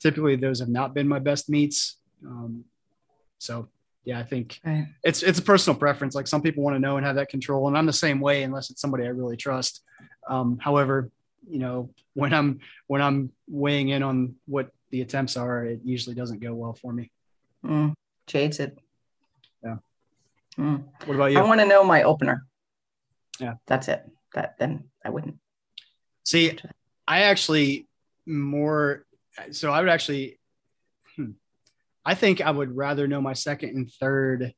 Typically, 0.00 0.36
those 0.36 0.60
have 0.60 0.68
not 0.68 0.94
been 0.94 1.06
my 1.06 1.18
best 1.18 1.48
meets. 1.48 1.96
Um, 2.26 2.64
so 3.38 3.68
yeah, 4.04 4.18
I 4.18 4.22
think 4.22 4.58
right. 4.64 4.86
it's 5.04 5.22
it's 5.22 5.38
a 5.38 5.42
personal 5.42 5.78
preference. 5.78 6.14
Like 6.14 6.26
some 6.26 6.42
people 6.42 6.62
want 6.62 6.76
to 6.76 6.80
know 6.80 6.96
and 6.96 7.06
have 7.06 7.16
that 7.16 7.28
control, 7.28 7.68
and 7.68 7.76
I'm 7.76 7.86
the 7.86 7.92
same 7.92 8.20
way 8.20 8.42
unless 8.42 8.70
it's 8.70 8.80
somebody 8.80 9.04
I 9.04 9.08
really 9.08 9.36
trust. 9.36 9.82
Um, 10.28 10.58
however, 10.58 11.10
you 11.48 11.58
know 11.58 11.90
when 12.14 12.32
I'm 12.32 12.60
when 12.86 13.02
I'm 13.02 13.32
weighing 13.48 13.90
in 13.90 14.02
on 14.02 14.36
what 14.46 14.70
the 14.90 15.02
attempts 15.02 15.36
are, 15.36 15.64
it 15.64 15.80
usually 15.84 16.16
doesn't 16.16 16.40
go 16.40 16.54
well 16.54 16.72
for 16.72 16.92
me. 16.92 17.10
Mm, 17.64 17.92
shades 18.26 18.60
it. 18.60 18.78
Yeah. 19.62 19.76
Mm. 20.58 20.84
What 21.04 21.14
about 21.14 21.32
you? 21.32 21.38
I 21.38 21.42
want 21.42 21.60
to 21.60 21.66
know 21.66 21.84
my 21.84 22.02
opener. 22.02 22.46
Yeah. 23.40 23.54
That's 23.66 23.88
it. 23.88 24.04
That 24.34 24.56
then 24.58 24.84
I 25.04 25.10
wouldn't. 25.10 25.36
See, 26.24 26.58
I 27.08 27.22
actually 27.22 27.88
more 28.26 29.04
so 29.50 29.72
I 29.72 29.80
would 29.80 29.88
actually 29.88 30.38
hmm, 31.16 31.32
I 32.04 32.14
think 32.14 32.40
I 32.40 32.50
would 32.50 32.76
rather 32.76 33.08
know 33.08 33.20
my 33.20 33.32
second 33.32 33.70
and 33.70 33.90
third 33.90 34.54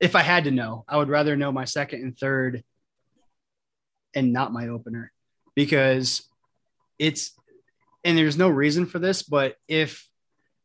if 0.00 0.14
I 0.14 0.22
had 0.22 0.44
to 0.44 0.50
know. 0.50 0.84
I 0.88 0.98
would 0.98 1.08
rather 1.08 1.36
know 1.36 1.52
my 1.52 1.64
second 1.64 2.02
and 2.02 2.16
third 2.16 2.62
and 4.14 4.32
not 4.32 4.52
my 4.52 4.68
opener 4.68 5.12
because 5.54 6.28
it's 6.98 7.32
and 8.04 8.18
there's 8.18 8.36
no 8.36 8.48
reason 8.48 8.86
for 8.86 8.98
this, 8.98 9.22
but 9.22 9.56
if 9.68 10.08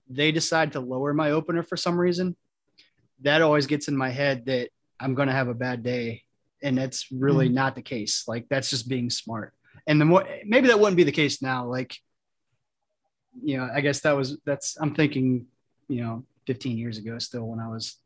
they 0.10 0.32
decide 0.32 0.74
to 0.74 0.80
lower 0.80 1.14
my 1.14 1.32
opener 1.32 1.64
for 1.64 1.78
some 1.78 2.00
reason, 2.00 2.36
that 3.22 3.42
always 3.42 3.68
gets 3.68 3.88
in 3.88 3.96
my 3.96 4.10
head 4.10 4.46
that 4.46 4.70
I'm 5.00 5.14
going 5.14 5.28
to 5.28 5.34
have 5.34 5.48
a 5.48 5.54
bad 5.54 5.84
day 5.84 6.24
and 6.64 6.78
that's 6.78 7.12
really 7.12 7.50
mm. 7.50 7.54
not 7.54 7.76
the 7.76 7.82
case. 7.82 8.28
Like 8.28 8.48
that's 8.50 8.70
just 8.70 8.90
being 8.90 9.10
smart. 9.10 9.54
And 9.86 10.02
the 10.02 10.06
more 10.06 10.28
maybe 10.46 10.68
that 10.68 10.80
wouldn't 10.80 10.98
be 10.98 11.04
the 11.04 11.12
case 11.12 11.42
now. 11.42 11.66
Like, 11.66 11.96
you 13.42 13.58
know, 13.58 13.70
I 13.74 13.82
guess 13.82 14.02
that 14.02 14.16
was 14.16 14.38
that's 14.46 14.78
I'm 14.80 14.96
thinking, 14.96 15.48
you 15.88 16.02
know, 16.02 16.24
15 16.48 16.78
years 16.78 16.98
ago 16.98 17.20
still 17.20 17.48
when 17.48 17.60
I 17.60 17.68
was 17.68 17.98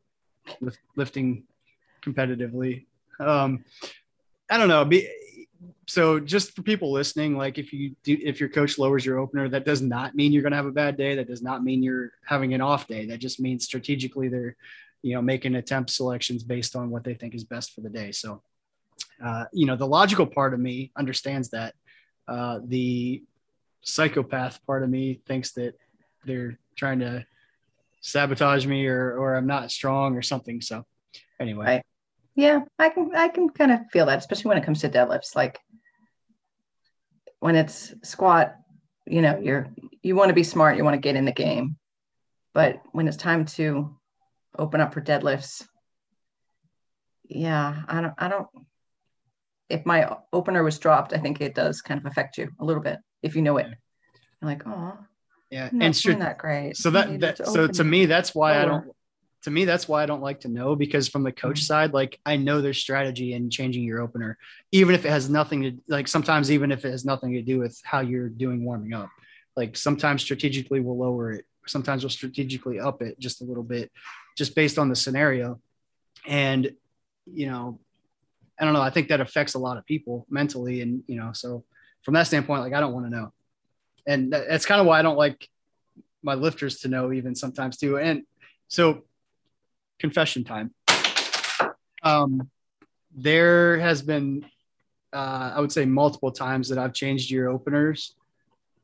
lift, 0.60 0.78
lifting 0.96 1.44
competitively. 2.04 2.86
Um, 3.18 3.64
I 4.50 4.58
don't 4.58 4.68
know. 4.68 4.84
Be, 4.84 5.08
so 5.86 6.20
just 6.20 6.54
for 6.54 6.62
people 6.62 6.92
listening, 6.92 7.36
like 7.36 7.58
if 7.58 7.72
you 7.72 7.94
do, 8.02 8.16
if 8.20 8.40
your 8.40 8.48
coach 8.48 8.78
lowers 8.78 9.04
your 9.04 9.18
opener, 9.18 9.48
that 9.48 9.64
does 9.64 9.80
not 9.80 10.14
mean 10.14 10.32
you're 10.32 10.42
going 10.42 10.52
to 10.52 10.56
have 10.56 10.66
a 10.66 10.72
bad 10.72 10.96
day. 10.96 11.16
That 11.16 11.28
does 11.28 11.42
not 11.42 11.64
mean 11.64 11.82
you're 11.82 12.12
having 12.24 12.54
an 12.54 12.60
off 12.60 12.86
day. 12.86 13.06
That 13.06 13.18
just 13.18 13.40
means 13.40 13.64
strategically 13.64 14.28
they're 14.28 14.56
you 15.02 15.14
know, 15.14 15.22
making 15.22 15.54
attempt 15.56 15.90
selections 15.90 16.42
based 16.42 16.76
on 16.76 16.90
what 16.90 17.04
they 17.04 17.14
think 17.14 17.34
is 17.34 17.44
best 17.44 17.74
for 17.74 17.80
the 17.80 17.90
day. 17.90 18.12
So, 18.12 18.42
uh, 19.22 19.44
you 19.52 19.66
know, 19.66 19.76
the 19.76 19.86
logical 19.86 20.26
part 20.26 20.54
of 20.54 20.60
me 20.60 20.92
understands 20.96 21.50
that. 21.50 21.74
Uh, 22.28 22.60
the 22.64 23.22
psychopath 23.82 24.64
part 24.64 24.84
of 24.84 24.90
me 24.90 25.20
thinks 25.26 25.52
that 25.52 25.74
they're 26.24 26.58
trying 26.76 27.00
to 27.00 27.26
sabotage 28.00 28.66
me 28.66 28.86
or 28.86 29.16
or 29.16 29.34
I'm 29.34 29.46
not 29.46 29.70
strong 29.70 30.16
or 30.16 30.22
something. 30.22 30.60
So, 30.60 30.84
anyway. 31.40 31.82
Yeah, 32.34 32.60
I 32.78 32.88
can 32.88 33.14
I 33.14 33.28
can 33.28 33.48
kind 33.50 33.72
of 33.72 33.80
feel 33.92 34.06
that, 34.06 34.18
especially 34.18 34.48
when 34.48 34.58
it 34.58 34.64
comes 34.64 34.80
to 34.80 34.88
deadlifts. 34.88 35.36
Like 35.36 35.60
when 37.40 37.56
it's 37.56 37.92
squat, 38.02 38.56
you 39.06 39.20
know, 39.20 39.38
you're 39.38 39.68
you 40.02 40.16
want 40.16 40.28
to 40.28 40.34
be 40.34 40.44
smart, 40.44 40.76
you 40.76 40.84
want 40.84 40.94
to 40.94 41.00
get 41.00 41.16
in 41.16 41.24
the 41.24 41.32
game. 41.32 41.76
But 42.54 42.80
when 42.92 43.08
it's 43.08 43.16
time 43.16 43.44
to 43.46 43.96
open 44.58 44.80
up 44.80 44.92
for 44.94 45.00
deadlifts. 45.00 45.66
Yeah, 47.24 47.82
I 47.88 48.00
don't, 48.00 48.14
I 48.18 48.28
don't, 48.28 48.48
if 49.68 49.86
my 49.86 50.16
opener 50.32 50.62
was 50.62 50.78
dropped, 50.78 51.12
I 51.14 51.18
think 51.18 51.40
it 51.40 51.54
does 51.54 51.80
kind 51.80 51.98
of 51.98 52.06
affect 52.06 52.36
you 52.36 52.50
a 52.60 52.64
little 52.64 52.82
bit 52.82 52.98
if 53.22 53.34
you 53.34 53.42
know 53.42 53.56
it. 53.56 53.66
You're 53.66 54.50
like, 54.50 54.66
oh, 54.66 54.98
yeah, 55.50 55.70
and 55.80 55.96
sure, 55.96 56.14
that 56.14 56.38
great. 56.38 56.76
So 56.76 56.90
that, 56.90 57.20
that 57.20 57.36
to 57.36 57.46
so 57.46 57.66
to 57.66 57.84
me, 57.84 58.06
that's 58.06 58.34
why 58.34 58.52
lower. 58.52 58.62
I 58.62 58.64
don't, 58.66 58.96
to 59.42 59.50
me, 59.50 59.64
that's 59.64 59.88
why 59.88 60.02
I 60.02 60.06
don't 60.06 60.22
like 60.22 60.40
to 60.40 60.48
know 60.48 60.76
because 60.76 61.08
from 61.08 61.22
the 61.22 61.32
coach 61.32 61.60
mm-hmm. 61.60 61.64
side, 61.64 61.92
like 61.92 62.18
I 62.24 62.36
know 62.36 62.60
there's 62.60 62.78
strategy 62.78 63.34
in 63.34 63.50
changing 63.50 63.84
your 63.84 64.00
opener, 64.00 64.38
even 64.72 64.94
if 64.94 65.04
it 65.04 65.10
has 65.10 65.28
nothing 65.28 65.62
to 65.62 65.78
like 65.88 66.08
sometimes 66.08 66.50
even 66.50 66.70
if 66.72 66.84
it 66.84 66.90
has 66.90 67.04
nothing 67.04 67.32
to 67.32 67.42
do 67.42 67.58
with 67.58 67.80
how 67.84 68.00
you're 68.00 68.28
doing 68.28 68.64
warming 68.64 68.94
up. 68.94 69.10
Like 69.56 69.76
sometimes 69.76 70.22
strategically 70.22 70.80
we'll 70.80 70.98
lower 70.98 71.32
it, 71.32 71.44
sometimes 71.66 72.02
we'll 72.02 72.10
strategically 72.10 72.80
up 72.80 73.02
it 73.02 73.18
just 73.18 73.42
a 73.42 73.44
little 73.44 73.62
bit 73.62 73.90
just 74.36 74.54
based 74.54 74.78
on 74.78 74.88
the 74.88 74.96
scenario. 74.96 75.60
And, 76.26 76.72
you 77.26 77.46
know, 77.46 77.78
I 78.58 78.64
don't 78.64 78.74
know. 78.74 78.80
I 78.80 78.90
think 78.90 79.08
that 79.08 79.20
affects 79.20 79.54
a 79.54 79.58
lot 79.58 79.76
of 79.76 79.86
people 79.86 80.26
mentally. 80.28 80.80
And, 80.82 81.02
you 81.06 81.16
know, 81.16 81.32
so 81.32 81.64
from 82.02 82.14
that 82.14 82.26
standpoint, 82.26 82.62
like 82.62 82.72
I 82.72 82.80
don't 82.80 82.92
want 82.92 83.06
to 83.06 83.10
know. 83.10 83.32
And 84.06 84.32
that's 84.32 84.66
kind 84.66 84.80
of 84.80 84.86
why 84.86 84.98
I 84.98 85.02
don't 85.02 85.16
like 85.16 85.48
my 86.22 86.34
lifters 86.34 86.80
to 86.80 86.88
know 86.88 87.12
even 87.12 87.34
sometimes 87.34 87.76
too. 87.76 87.98
And 87.98 88.22
so 88.68 89.04
confession 89.98 90.44
time. 90.44 90.74
Um, 92.02 92.50
there 93.14 93.78
has 93.78 94.02
been, 94.02 94.44
uh, 95.12 95.52
I 95.54 95.60
would 95.60 95.72
say 95.72 95.84
multiple 95.84 96.32
times 96.32 96.68
that 96.68 96.78
I've 96.78 96.94
changed 96.94 97.30
your 97.30 97.48
openers. 97.48 98.14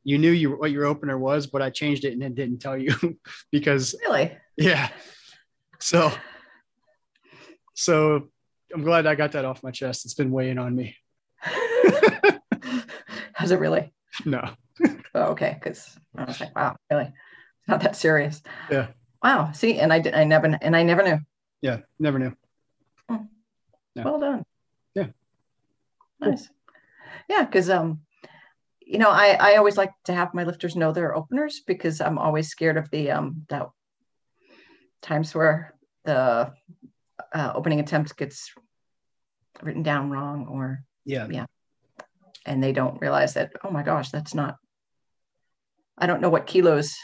You 0.03 0.17
knew 0.17 0.31
you 0.31 0.51
what 0.51 0.71
your 0.71 0.85
opener 0.85 1.17
was, 1.17 1.47
but 1.47 1.61
I 1.61 1.69
changed 1.69 2.05
it 2.05 2.13
and 2.13 2.23
it 2.23 2.35
didn't 2.35 2.59
tell 2.59 2.77
you 2.77 2.95
because 3.51 3.95
really, 4.05 4.31
yeah, 4.57 4.89
so, 5.79 6.11
so 7.75 8.29
I'm 8.73 8.83
glad 8.83 9.07
I 9.07 9.15
got 9.15 9.31
that 9.33 9.45
off 9.45 9.63
my 9.63 9.71
chest. 9.71 10.05
It's 10.05 10.13
been 10.13 10.31
weighing 10.31 10.57
on 10.57 10.75
me. 10.75 10.95
Has 13.33 13.51
it 13.51 13.59
really? 13.59 13.93
No. 14.25 14.49
oh, 15.15 15.23
okay. 15.31 15.57
Because 15.59 15.97
I 16.15 16.25
was 16.25 16.39
like, 16.39 16.55
wow, 16.55 16.75
really? 16.91 17.05
It's 17.05 17.67
not 17.67 17.81
that 17.81 17.95
serious. 17.95 18.41
Yeah. 18.69 18.87
Wow. 19.23 19.51
See, 19.53 19.79
and 19.79 19.91
I 19.91 19.99
did. 19.99 20.13
I 20.13 20.23
never. 20.23 20.57
And 20.61 20.75
I 20.75 20.83
never 20.83 21.03
knew. 21.03 21.19
Yeah. 21.61 21.79
Never 21.99 22.19
knew. 22.19 22.33
Hmm. 23.09 23.25
Well 23.95 24.19
done. 24.19 24.43
Yeah. 24.95 25.07
Nice. 26.19 26.47
Cool. 26.47 26.55
Yeah, 27.29 27.45
because 27.45 27.69
um, 27.69 28.01
you 28.81 28.97
know, 28.97 29.09
I 29.09 29.37
I 29.39 29.55
always 29.55 29.77
like 29.77 29.91
to 30.05 30.13
have 30.13 30.33
my 30.33 30.43
lifters 30.43 30.75
know 30.75 30.91
their 30.91 31.15
openers 31.15 31.61
because 31.65 32.01
I'm 32.01 32.17
always 32.17 32.49
scared 32.49 32.77
of 32.77 32.89
the 32.91 33.11
um 33.11 33.45
that 33.49 33.67
times 35.01 35.33
where 35.33 35.73
the 36.05 36.51
uh, 37.33 37.51
opening 37.55 37.79
attempt 37.79 38.17
gets 38.17 38.51
written 39.61 39.83
down 39.83 40.09
wrong 40.09 40.47
or 40.49 40.83
yeah. 41.05 41.27
yeah. 41.29 41.45
And 42.45 42.63
they 42.63 42.71
don't 42.71 43.01
realize 43.01 43.33
that 43.33 43.51
oh 43.63 43.69
my 43.69 43.83
gosh 43.83 44.09
that's 44.09 44.33
not 44.33 44.55
i 45.97 46.07
don't 46.07 46.21
know 46.21 46.29
what 46.29 46.47
kilos 46.47 46.95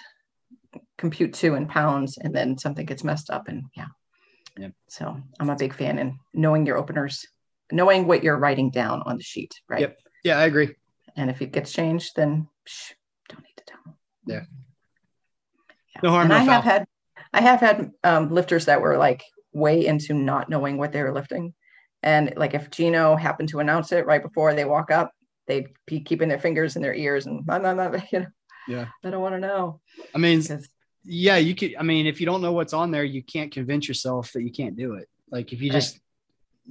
compute 0.97 1.33
to 1.33 1.55
in 1.55 1.67
pounds 1.67 2.17
and 2.17 2.33
then 2.33 2.57
something 2.57 2.85
gets 2.85 3.03
messed 3.03 3.29
up 3.29 3.47
and 3.47 3.65
yeah. 3.75 3.87
Yeah. 4.57 4.69
So 4.87 5.17
i'm 5.39 5.49
a 5.49 5.55
big 5.55 5.73
fan 5.73 5.99
in 5.99 6.17
knowing 6.33 6.65
your 6.65 6.77
openers 6.77 7.25
knowing 7.71 8.07
what 8.07 8.23
you're 8.23 8.37
writing 8.37 8.69
down 8.69 9.03
on 9.05 9.17
the 9.17 9.23
sheet 9.23 9.53
right? 9.67 9.81
Yep. 9.81 9.97
Yeah 10.23 10.39
i 10.39 10.45
agree. 10.45 10.75
And 11.17 11.29
if 11.29 11.41
it 11.41 11.51
gets 11.51 11.71
changed 11.71 12.13
then 12.15 12.47
psh, 12.67 12.93
don't 13.29 13.43
need 13.43 13.57
to 13.57 13.63
tell 13.65 13.79
them. 13.85 13.95
Yeah, 14.25 14.43
yeah. 15.93 16.01
no 16.03 16.09
harm 16.11 16.23
and 16.23 16.29
no 16.29 16.35
i 16.37 16.45
foul. 16.45 16.61
have 16.61 16.63
had 16.63 16.87
I 17.35 17.41
have 17.41 17.59
had 17.59 17.91
um, 18.05 18.31
lifters 18.31 18.65
that 18.65 18.79
were 18.79 18.97
like 18.97 19.23
way 19.51 19.85
into 19.85 20.13
not 20.13 20.49
knowing 20.49 20.77
what 20.77 20.93
they 20.93 21.03
were 21.03 21.13
lifting. 21.13 21.53
And 22.01 22.33
like 22.37 22.53
if 22.53 22.71
Gino 22.71 23.17
happened 23.17 23.49
to 23.49 23.59
announce 23.59 23.91
it 23.91 24.05
right 24.05 24.23
before 24.23 24.53
they 24.53 24.63
walk 24.63 24.89
up, 24.89 25.11
they'd 25.45 25.67
be 25.85 25.99
keeping 25.99 26.29
their 26.29 26.39
fingers 26.39 26.77
in 26.77 26.81
their 26.81 26.95
ears 26.95 27.25
and 27.25 27.45
blah, 27.45 27.59
blah, 27.59 27.73
blah, 27.73 27.99
you 28.11 28.21
know. 28.21 28.27
Yeah. 28.69 28.85
I 29.03 29.09
don't 29.09 29.21
want 29.21 29.35
to 29.35 29.39
know. 29.39 29.81
I 30.15 30.17
mean, 30.17 30.41
yeah, 31.03 31.35
you 31.35 31.53
could. 31.55 31.75
I 31.77 31.83
mean, 31.83 32.07
if 32.07 32.19
you 32.19 32.25
don't 32.25 32.41
know 32.41 32.53
what's 32.53 32.73
on 32.73 32.89
there, 32.89 33.03
you 33.03 33.21
can't 33.21 33.51
convince 33.51 33.87
yourself 33.87 34.31
that 34.31 34.41
you 34.41 34.51
can't 34.51 34.75
do 34.75 34.93
it. 34.93 35.07
Like 35.29 35.51
if 35.53 35.61
you 35.61 35.69
just, 35.69 35.99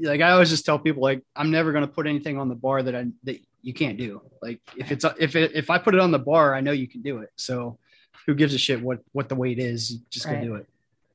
like 0.01 0.21
I 0.21 0.31
always 0.31 0.51
just 0.51 0.65
tell 0.65 0.79
people, 0.79 1.03
like 1.03 1.23
I'm 1.37 1.53
never 1.53 1.73
going 1.73 1.87
to 1.87 1.93
put 1.93 2.07
anything 2.07 2.39
on 2.39 2.49
the 2.49 2.57
bar 2.57 2.83
that 2.83 2.97
I 2.97 3.07
that 3.25 3.39
you 3.63 3.75
can't 3.75 3.97
do. 3.97 4.23
Like 4.43 4.61
if 4.77 4.91
it's 4.91 5.05
if 5.21 5.37
it, 5.37 5.53
if 5.55 5.71
I 5.71 5.79
put 5.79 5.95
it 5.95 6.01
on 6.01 6.11
the 6.11 6.19
bar, 6.19 6.55
I 6.55 6.63
know 6.63 6.73
you 6.73 6.89
can 6.89 7.03
do 7.03 7.19
it. 7.19 7.31
So 7.37 7.79
who 8.27 8.35
gives 8.35 8.55
a 8.55 8.59
shit 8.59 8.81
what 8.83 9.01
what 9.13 9.29
the 9.29 9.35
weight 9.35 9.59
is? 9.59 9.91
You 9.93 9.99
just 10.11 10.27
Right. 10.27 10.41
go 10.41 10.47
do 10.47 10.55
it. 10.57 10.67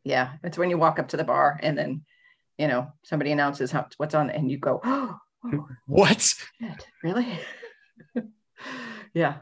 Yeah, 0.04 0.34
it's 0.44 0.58
when 0.58 0.70
you 0.70 0.78
walk 0.78 0.98
up 1.00 1.10
to 1.10 1.18
the 1.18 1.24
bar 1.24 1.60
and 1.62 1.78
then, 1.78 2.04
you 2.58 2.68
know, 2.68 2.92
somebody 3.04 3.32
announces 3.32 3.72
how, 3.72 3.88
what's 3.98 4.16
on, 4.16 4.30
and 4.30 4.50
you 4.50 4.58
go, 4.58 4.80
"Oh, 4.86 5.20
What? 5.86 6.22
shit, 6.22 6.88
really?" 7.04 7.28
yeah, 9.14 9.36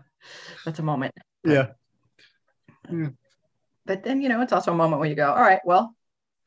that's 0.66 0.80
a 0.80 0.84
moment. 0.84 1.14
Yeah. 1.46 1.68
Mm. 2.90 3.16
But 3.86 4.04
then, 4.04 4.22
you 4.22 4.30
know, 4.30 4.42
it's 4.42 4.52
also 4.54 4.72
a 4.72 4.76
moment 4.76 5.00
where 5.00 5.10
you 5.10 5.16
go, 5.16 5.30
"All 5.30 5.42
right, 5.42 5.62
well, 5.66 5.96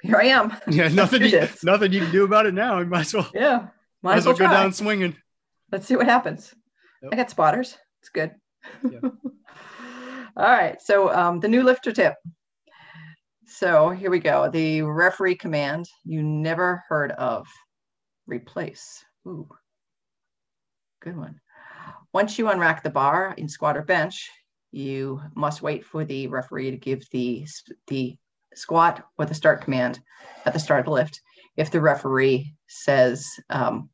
here 0.03 0.17
I 0.17 0.25
am." 0.27 0.53
Yeah. 0.69 0.89
Nothing. 0.89 1.23
You, 1.31 1.49
nothing 1.63 1.93
you 1.93 2.01
can 2.01 2.11
do 2.13 2.25
about 2.25 2.47
it 2.47 2.55
now. 2.55 2.79
You 2.81 2.87
might 2.87 3.01
as 3.07 3.15
well. 3.15 3.31
Yeah, 3.35 3.69
Might 4.03 4.19
as 4.19 4.27
well 4.27 4.37
go 4.37 4.49
down 4.49 4.73
swinging. 4.73 5.17
Let's 5.73 5.87
see 5.87 5.97
what 5.97 6.07
happens. 6.07 6.53
Yep. 7.03 7.13
I 7.13 7.17
got 7.17 7.31
spotters. 7.31 7.79
It's 8.01 8.09
good. 8.11 8.35
Yeah. 8.91 9.01
All 10.37 10.45
right. 10.45 10.81
So 10.81 11.13
um, 11.13 11.41
the 11.41 11.49
new 11.49 11.63
lifter 11.63 11.93
tip. 11.93 12.15
So 13.47 13.91
here 13.91 14.11
we 14.11 14.21
go. 14.21 14.49
The 14.49 14.83
referee 14.83 15.37
command 15.37 15.87
you 16.05 16.23
never 16.23 16.85
heard 16.89 17.13
of. 17.13 17.47
Replace. 18.27 19.05
Ooh. 19.27 19.49
Good 21.03 21.17
one. 21.17 21.41
Once 22.13 22.39
you 22.39 22.47
unrack 22.47 22.83
the 22.83 22.91
bar 22.91 23.35
in 23.37 23.49
squat 23.49 23.77
or 23.77 23.83
bench, 23.83 24.29
you 24.73 25.21
must 25.35 25.63
wait 25.63 25.85
for 25.85 26.05
the 26.05 26.27
referee 26.29 26.71
to 26.71 26.77
give 26.77 27.09
the 27.11 27.47
the 27.89 28.17
squat 28.55 29.05
or 29.19 29.27
the 29.27 29.35
start 29.35 29.63
command 29.63 30.01
at 30.45 30.53
the 30.53 30.59
start 30.59 30.81
of 30.81 30.87
the 30.87 30.93
lift. 30.93 31.21
If 31.57 31.71
the 31.71 31.81
referee 31.81 32.55
says 32.69 33.27
um, 33.49 33.91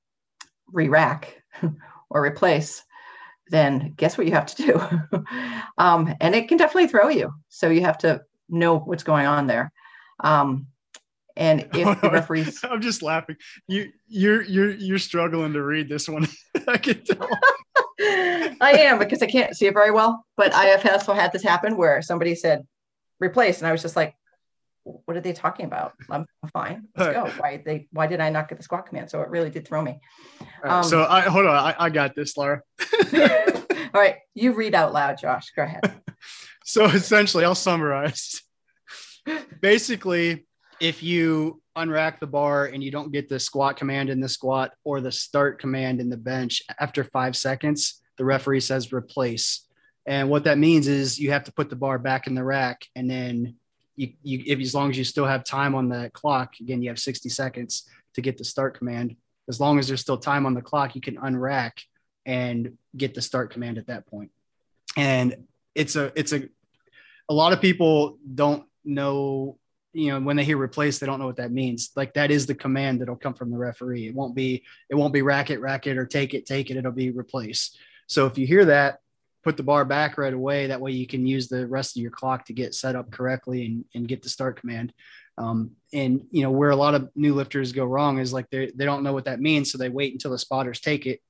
re-rack 0.73 1.43
or 2.11 2.25
replace, 2.25 2.83
then 3.51 3.95
guess 3.97 4.19
what 4.19 4.27
you 4.27 4.33
have 4.33 4.47
to 4.47 4.63
do? 4.63 5.23
um, 5.79 6.15
and 6.21 6.35
it 6.35 6.49
can 6.49 6.59
definitely 6.59 6.89
throw 6.89 7.09
you. 7.09 7.33
So 7.49 7.69
you 7.69 7.83
have 7.83 7.99
to 7.99 8.23
know 8.49 8.79
what's 8.79 9.03
going 9.03 9.27
on 9.27 9.47
there. 9.47 9.73
Um, 10.21 10.67
and 11.37 11.69
if 11.75 12.01
the 12.01 12.11
referees, 12.13 12.61
I'm 12.65 12.81
just 12.81 13.03
laughing. 13.03 13.37
You 13.69 13.91
you're 14.09 14.43
you're 14.43 14.71
you're 14.71 14.99
struggling 14.99 15.53
to 15.53 15.63
read 15.63 15.89
this 15.89 16.09
one. 16.09 16.27
I 16.69 16.79
can 16.79 17.05
tell. 17.05 17.29
I 18.01 18.73
am 18.85 18.99
because 18.99 19.23
I 19.23 19.27
can't 19.27 19.55
see 19.55 19.67
it 19.67 19.75
very 19.75 19.91
well, 19.91 20.25
but 20.37 20.55
I 20.55 20.67
have 20.67 20.87
also 20.87 21.13
had 21.13 21.33
this 21.33 21.43
happen 21.43 21.77
where 21.77 22.01
somebody 22.03 22.35
said 22.35 22.67
replace, 23.21 23.59
and 23.59 23.67
I 23.67 23.73
was 23.73 23.83
just 23.83 23.97
like, 23.97 24.15
what 24.87 25.17
are 25.17 25.21
they 25.21 25.33
talking 25.33 25.67
about? 25.67 25.95
I'm 26.11 26.27
fine. 26.53 26.85
Let's 26.97 27.13
go. 27.13 27.43
Why 27.43 27.63
they 27.65 27.89
why 27.91 28.07
did 28.07 28.21
I 28.21 28.31
not 28.31 28.49
get 28.49 28.59
the 28.59 28.65
squat 28.65 28.87
command? 28.87 29.11
So 29.11 29.21
it 29.21 29.29
really 29.29 29.51
did 29.51 29.67
throw 29.67 29.83
me. 29.83 29.99
Right, 30.63 30.73
Um, 30.73 30.85
so 30.85 31.05
I 31.05 31.23
hold 31.23 31.47
on. 31.47 31.57
I, 31.57 31.75
I 31.79 31.91
got 31.91 32.15
this, 32.15 32.37
Laura. 32.37 32.63
All 33.15 34.01
right, 34.01 34.17
you 34.35 34.53
read 34.53 34.75
out 34.75 34.93
loud, 34.93 35.19
Josh. 35.19 35.51
Go 35.55 35.63
ahead. 35.63 35.93
So 36.69 36.87
essentially, 36.87 37.45
I'll 37.45 37.55
summarize. 37.55 38.43
Basically, 39.61 40.49
if 40.81 41.01
you 41.01 41.63
unrack 41.79 42.19
the 42.19 42.27
bar 42.27 42.67
and 42.67 42.83
you 42.83 42.91
don't 42.91 43.13
get 43.13 43.29
the 43.29 43.39
squat 43.39 43.77
command 43.77 44.11
in 44.11 44.19
the 44.19 44.29
squat 44.29 44.73
or 44.83 45.01
the 45.01 45.13
start 45.13 45.61
command 45.61 46.01
in 46.01 46.11
the 46.11 46.17
bench 46.17 46.65
after 46.81 47.05
five 47.05 47.37
seconds, 47.37 48.03
the 48.19 48.25
referee 48.25 48.59
says 48.59 48.93
replace. 48.93 49.65
And 50.07 50.29
what 50.29 50.43
that 50.43 50.59
means 50.59 50.89
is 50.89 51.21
you 51.21 51.31
have 51.31 51.45
to 51.45 51.53
put 51.53 51.71
the 51.71 51.77
bar 51.77 52.01
back 52.01 52.27
in 52.27 52.35
the 52.35 52.43
rack 52.43 52.85
and 52.97 53.09
then 53.09 53.55
you, 53.97 54.13
you 54.23 54.43
if 54.47 54.61
as 54.61 54.75
long 54.75 54.91
as 54.91 54.99
you 54.99 55.05
still 55.05 55.27
have 55.27 55.45
time 55.45 55.75
on 55.75 55.89
the 55.89 56.11
clock, 56.13 56.55
again, 56.61 56.83
you 56.83 56.89
have 56.91 56.99
60 56.99 57.29
seconds 57.29 57.89
to 58.15 58.21
get 58.21 58.39
the 58.39 58.45
start 58.45 58.79
command. 58.79 59.17
As 59.49 59.61
long 59.61 59.79
as 59.79 59.89
there's 59.89 60.01
still 60.01 60.19
time 60.19 60.47
on 60.47 60.55
the 60.55 60.63
clock, 60.63 60.95
you 60.95 61.01
can 61.01 61.17
unrack 61.17 61.73
and 62.25 62.77
get 62.97 63.15
the 63.15 63.23
start 63.23 63.53
command 63.53 63.79
at 63.79 63.87
that 63.87 64.07
point. 64.07 64.31
And 64.97 65.47
it's 65.75 65.97
a 65.97 66.13
it's 66.17 66.33
a 66.33 66.49
a 67.29 67.35
lot 67.35 67.53
of 67.53 67.61
people 67.61 68.19
don't 68.35 68.65
know 68.85 69.59
you 69.93 70.13
know 70.13 70.21
when 70.21 70.37
they 70.37 70.45
hear 70.45 70.59
replace 70.59 70.99
they 70.99 71.07
don't 71.07 71.19
know 71.19 71.27
what 71.27 71.37
that 71.37 71.53
means 71.53 71.91
like 71.97 72.15
that 72.15 72.31
is 72.31 72.47
the 72.47 72.55
command 72.55 73.01
that'll 73.01 73.17
come 73.17 73.35
from 73.35 73.51
the 73.51 73.57
referee 73.57 74.07
it 74.07 74.15
won't 74.15 74.35
be 74.35 74.63
it 74.89 74.95
won't 74.95 75.13
be 75.13 75.23
racket 75.23 75.61
racket 75.61 75.97
or 75.97 76.07
take 76.07 76.35
it 76.35 76.47
take 76.47 76.71
it 76.71 76.77
it'll 76.77 76.93
be 76.93 77.11
replace 77.11 77.77
so 78.07 78.27
if 78.27 78.39
you 78.39 78.47
hear 78.47 78.67
that 78.67 79.01
put 79.47 79.57
the 79.57 79.63
bar 79.63 79.85
back 79.85 80.19
right 80.19 80.35
away. 80.35 80.67
That 80.67 80.81
way 80.81 80.91
you 80.91 81.07
can 81.07 81.25
use 81.25 81.47
the 81.47 81.69
rest 81.69 81.97
of 81.97 82.03
your 82.03 82.11
clock 82.11 82.47
to 82.47 82.53
get 82.53 82.75
set 82.75 82.97
up 82.97 83.13
correctly 83.13 83.65
and, 83.65 83.85
and 83.95 84.09
get 84.09 84.21
the 84.21 84.29
start 84.29 84.59
command. 84.59 84.93
Um, 85.39 85.71
and 85.93 86.27
you 86.33 86.43
know 86.43 86.51
where 86.51 86.71
a 86.71 86.77
lot 86.77 86.97
of 86.97 87.11
new 87.15 87.33
lifters 87.33 87.71
go 87.71 87.85
wrong 87.85 88.19
is 88.19 88.33
like 88.33 88.51
they, 88.51 88.73
they 88.75 88.85
don't 88.85 89.05
know 89.05 89.13
what 89.13 89.27
that 89.27 89.41
means 89.41 89.71
so 89.71 89.79
they 89.79 89.89
wait 89.89 90.13
until 90.13 90.33
the 90.33 90.39
spotters 90.39 90.81
take 90.81 91.07
it 91.07 91.21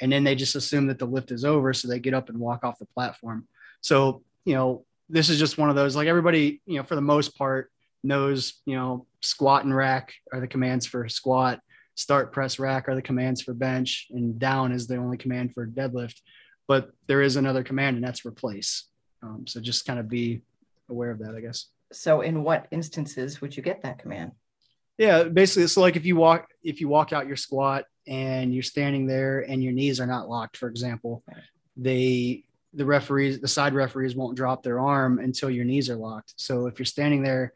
and 0.00 0.10
then 0.10 0.24
they 0.24 0.34
just 0.34 0.56
assume 0.56 0.88
that 0.88 0.98
the 0.98 1.04
lift 1.04 1.30
is 1.30 1.44
over 1.44 1.72
so 1.72 1.86
they 1.86 2.00
get 2.00 2.14
up 2.14 2.30
and 2.30 2.38
walk 2.38 2.64
off 2.64 2.78
the 2.80 2.86
platform. 2.86 3.46
So 3.80 4.22
you 4.44 4.54
know 4.54 4.84
this 5.08 5.28
is 5.28 5.38
just 5.38 5.58
one 5.58 5.70
of 5.70 5.76
those 5.76 5.94
like 5.94 6.08
everybody 6.08 6.60
you 6.66 6.78
know 6.78 6.82
for 6.82 6.96
the 6.96 7.00
most 7.00 7.38
part 7.38 7.70
knows 8.02 8.54
you 8.66 8.74
know 8.74 9.06
squat 9.20 9.64
and 9.64 9.76
rack 9.76 10.14
are 10.32 10.40
the 10.40 10.48
commands 10.48 10.84
for 10.84 11.08
squat 11.08 11.60
start 11.94 12.32
press 12.32 12.58
rack 12.58 12.88
are 12.88 12.96
the 12.96 13.02
commands 13.02 13.40
for 13.40 13.54
bench 13.54 14.08
and 14.10 14.40
down 14.40 14.72
is 14.72 14.88
the 14.88 14.96
only 14.96 15.16
command 15.16 15.52
for 15.54 15.66
deadlift 15.66 16.20
but 16.68 16.90
there 17.06 17.22
is 17.22 17.36
another 17.36 17.62
command 17.62 17.96
and 17.96 18.04
that's 18.04 18.24
replace 18.24 18.84
um, 19.22 19.46
so 19.46 19.60
just 19.60 19.86
kind 19.86 19.98
of 19.98 20.08
be 20.08 20.42
aware 20.90 21.10
of 21.10 21.18
that 21.18 21.34
i 21.34 21.40
guess 21.40 21.66
So 21.92 22.20
in 22.22 22.42
what 22.44 22.66
instances 22.70 23.40
would 23.40 23.56
you 23.56 23.62
get 23.62 23.82
that 23.82 23.98
command? 23.98 24.32
yeah 24.98 25.24
basically 25.24 25.66
so 25.66 25.80
like 25.80 25.96
if 25.96 26.04
you 26.04 26.16
walk 26.16 26.48
if 26.62 26.80
you 26.80 26.88
walk 26.88 27.12
out 27.12 27.26
your 27.26 27.36
squat 27.36 27.84
and 28.06 28.52
you're 28.52 28.62
standing 28.62 29.06
there 29.06 29.40
and 29.40 29.62
your 29.62 29.72
knees 29.72 30.00
are 30.00 30.06
not 30.06 30.28
locked 30.28 30.56
for 30.56 30.68
example 30.68 31.22
Right. 31.28 31.36
they 31.76 32.44
the 32.74 32.84
referees 32.86 33.40
the 33.40 33.48
side 33.48 33.74
referees 33.74 34.14
won't 34.16 34.36
drop 34.36 34.62
their 34.62 34.80
arm 34.80 35.18
until 35.18 35.50
your 35.50 35.64
knees 35.64 35.88
are 35.90 35.96
locked 35.96 36.34
so 36.36 36.66
if 36.66 36.78
you're 36.78 36.86
standing 36.86 37.22
there 37.22 37.52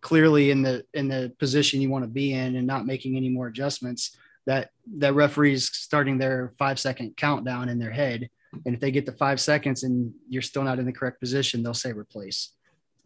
clearly 0.00 0.50
in 0.50 0.60
the 0.62 0.84
in 0.94 1.08
the 1.08 1.32
position 1.38 1.80
you 1.80 1.88
want 1.90 2.04
to 2.04 2.08
be 2.10 2.32
in 2.34 2.56
and 2.56 2.66
not 2.66 2.84
making 2.86 3.16
any 3.16 3.28
more 3.28 3.46
adjustments 3.46 4.16
that 4.46 4.70
that 4.98 5.14
referee's 5.14 5.70
starting 5.72 6.18
their 6.18 6.52
five 6.58 6.78
second 6.78 7.16
countdown 7.16 7.68
in 7.70 7.78
their 7.78 7.90
head 7.90 8.28
and 8.64 8.74
if 8.74 8.80
they 8.80 8.90
get 8.90 9.06
to 9.06 9.12
five 9.12 9.40
seconds 9.40 9.82
and 9.82 10.12
you're 10.28 10.42
still 10.42 10.62
not 10.62 10.78
in 10.78 10.86
the 10.86 10.92
correct 10.92 11.20
position 11.20 11.62
they'll 11.62 11.74
say 11.74 11.92
replace 11.92 12.50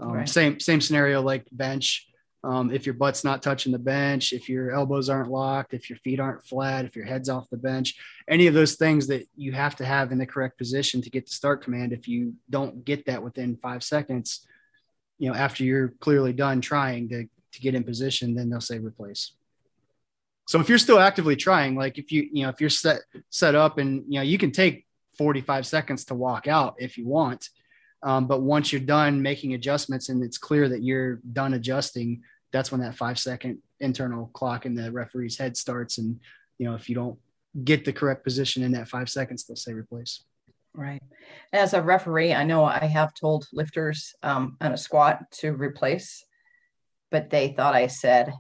um, 0.01 0.13
Right. 0.13 0.29
same 0.29 0.61
same 0.61 0.81
scenario 0.81 1.21
like 1.21 1.47
bench 1.53 2.09
um, 2.45 2.71
if 2.73 2.87
your 2.87 2.95
butt's 2.95 3.25
not 3.25 3.43
touching 3.43 3.73
the 3.73 3.79
bench, 3.79 4.33
if 4.33 4.49
your 4.49 4.71
elbows 4.71 5.09
aren't 5.09 5.31
locked, 5.31 5.75
if 5.75 5.91
your 5.91 5.99
feet 5.99 6.21
aren't 6.21 6.47
flat, 6.47 6.85
if 6.85 6.95
your 6.95 7.05
head's 7.05 7.29
off 7.29 7.51
the 7.51 7.57
bench, 7.57 7.97
any 8.29 8.47
of 8.47 8.55
those 8.55 8.77
things 8.77 9.09
that 9.09 9.27
you 9.37 9.53
have 9.53 9.75
to 9.77 9.85
have 9.85 10.13
in 10.13 10.19
the 10.19 10.27
correct 10.27 10.57
position 10.57 11.03
to 11.03 11.11
get 11.11 11.27
the 11.27 11.33
start 11.33 11.65
command. 11.65 11.93
If 11.93 12.07
you 12.07 12.35
don't 12.49 12.85
get 12.85 13.07
that 13.07 13.23
within 13.23 13.57
five 13.57 13.83
seconds, 13.83 14.47
you 15.19 15.29
know, 15.29 15.35
after 15.35 15.65
you're 15.65 15.89
clearly 16.01 16.33
done 16.33 16.61
trying 16.61 17.09
to, 17.09 17.25
to 17.25 17.61
get 17.61 17.75
in 17.75 17.83
position, 17.83 18.37
then 18.37 18.51
they'll 18.51 18.61
say 18.61 18.79
replace. 18.79 19.33
So 20.47 20.61
if 20.61 20.69
you're 20.69 20.79
still 20.79 21.01
actively 21.01 21.35
trying, 21.35 21.75
like 21.75 21.99
if 21.99 22.13
you, 22.13 22.29
you 22.33 22.45
know, 22.45 22.51
if 22.51 22.61
you're 22.61 22.71
set, 22.71 23.01
set 23.31 23.57
up 23.57 23.79
and, 23.79 24.05
you 24.09 24.21
know, 24.21 24.23
you 24.23 24.39
can 24.39 24.53
take 24.53 24.87
45 25.19 25.67
seconds 25.67 26.05
to 26.07 26.15
walk 26.15 26.47
out 26.47 26.77
if 26.79 26.97
you 26.97 27.07
want. 27.07 27.49
Um, 28.03 28.27
but 28.27 28.43
once 28.43 28.73
you're 28.73 28.81
done 28.81 29.21
making 29.21 29.55
adjustments 29.55 30.09
and 30.09 30.23
it's 30.23 30.39
clear 30.39 30.69
that 30.69 30.83
you're 30.83 31.17
done 31.33 31.55
adjusting, 31.55 32.23
that's 32.53 32.71
when 32.71 32.81
that 32.81 32.95
five 32.95 33.19
second 33.19 33.59
internal 33.81 34.31
clock 34.33 34.67
in 34.67 34.75
the 34.75 34.91
referee's 34.93 35.37
head 35.37 35.57
starts. 35.57 35.99
And, 35.99 36.21
you 36.59 36.69
know, 36.69 36.75
if 36.75 36.89
you 36.89 36.95
don't 36.95 37.19
get 37.65 37.85
the 37.85 37.93
correct 37.93 38.25
position 38.25 38.63
in 38.63 38.73
that 38.73 38.89
five 38.89 39.09
seconds, 39.09 39.45
they'll 39.45 39.57
say 39.57 39.73
replace. 39.73 40.23
Right. 40.75 41.03
As 41.53 41.75
a 41.75 41.83
referee, 41.83 42.35
I 42.35 42.45
know 42.45 42.65
I 42.65 42.79
have 42.79 43.15
told 43.15 43.47
lifters 43.53 44.15
um, 44.23 44.57
on 44.61 44.73
a 44.73 44.77
squat 44.77 45.31
to 45.41 45.53
replace, 45.53 46.25
but 47.11 47.31
they 47.31 47.49
thought 47.49 47.75
I 47.75 47.89
said 47.89 48.33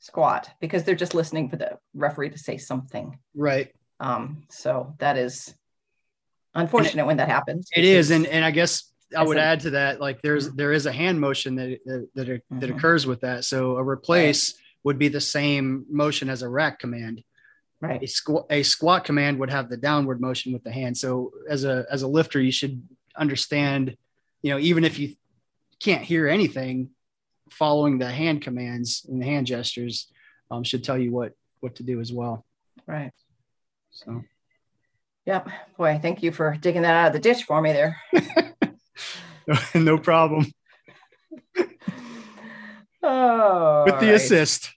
squat 0.00 0.50
because 0.60 0.84
they're 0.84 0.94
just 0.94 1.14
listening 1.14 1.48
for 1.48 1.56
the 1.56 1.78
referee 1.94 2.30
to 2.30 2.38
say 2.38 2.58
something. 2.58 3.18
Right. 3.34 3.72
Um, 3.98 4.44
so 4.50 4.94
that 4.98 5.16
is 5.16 5.54
unfortunate 6.54 7.06
when 7.06 7.16
that 7.18 7.28
happens. 7.28 7.68
It 7.76 7.84
is. 7.84 8.10
And, 8.10 8.26
and 8.26 8.44
I 8.44 8.50
guess 8.50 8.90
I 9.16 9.22
would 9.24 9.36
a- 9.36 9.42
add 9.42 9.60
to 9.60 9.70
that, 9.70 10.00
like 10.00 10.20
there's, 10.22 10.50
there 10.52 10.72
is 10.72 10.86
a 10.86 10.92
hand 10.92 11.20
motion 11.20 11.54
that, 11.56 11.78
that, 11.86 12.08
that, 12.14 12.26
that 12.50 12.70
Mhm. 12.70 12.76
occurs 12.76 13.06
with 13.06 13.20
that. 13.22 13.44
So 13.44 13.76
a 13.76 13.82
replace 13.84 14.54
would 14.84 14.98
be 14.98 15.08
the 15.08 15.20
same 15.20 15.84
motion 15.90 16.28
as 16.30 16.42
a 16.42 16.48
rack 16.48 16.78
command. 16.78 17.22
a 17.82 17.86
right. 17.86 18.08
squat 18.10 18.46
a 18.50 18.62
squat 18.62 19.04
command 19.04 19.38
would 19.38 19.50
have 19.50 19.68
the 19.70 19.76
downward 19.76 20.20
motion 20.20 20.52
with 20.52 20.62
the 20.64 20.70
hand 20.72 20.96
so 20.96 21.32
as 21.48 21.64
a 21.64 21.86
as 21.90 22.02
a 22.02 22.06
lifter 22.08 22.38
you 22.40 22.52
should 22.52 22.82
understand 23.16 23.96
you 24.42 24.50
know 24.50 24.58
even 24.58 24.84
if 24.84 24.98
you 24.98 25.14
can't 25.80 26.02
hear 26.04 26.28
anything 26.28 26.90
following 27.50 27.98
the 27.98 28.10
hand 28.10 28.42
commands 28.42 29.06
and 29.08 29.20
the 29.20 29.24
hand 29.24 29.46
gestures 29.46 30.08
um, 30.50 30.62
should 30.62 30.84
tell 30.84 30.98
you 30.98 31.10
what 31.10 31.32
what 31.60 31.74
to 31.76 31.82
do 31.82 32.00
as 32.00 32.12
well 32.12 32.44
Right. 32.86 33.12
so 33.90 34.22
Yep. 35.30 35.48
Boy, 35.78 36.00
thank 36.02 36.24
you 36.24 36.32
for 36.32 36.56
digging 36.60 36.82
that 36.82 36.92
out 36.92 37.06
of 37.06 37.12
the 37.12 37.20
ditch 37.20 37.44
for 37.44 37.62
me 37.62 37.72
there. 37.72 37.96
no 39.76 39.96
problem 39.96 40.44
Oh, 43.00 43.84
with 43.86 44.00
the 44.00 44.06
right. 44.06 44.14
Assist. 44.16 44.74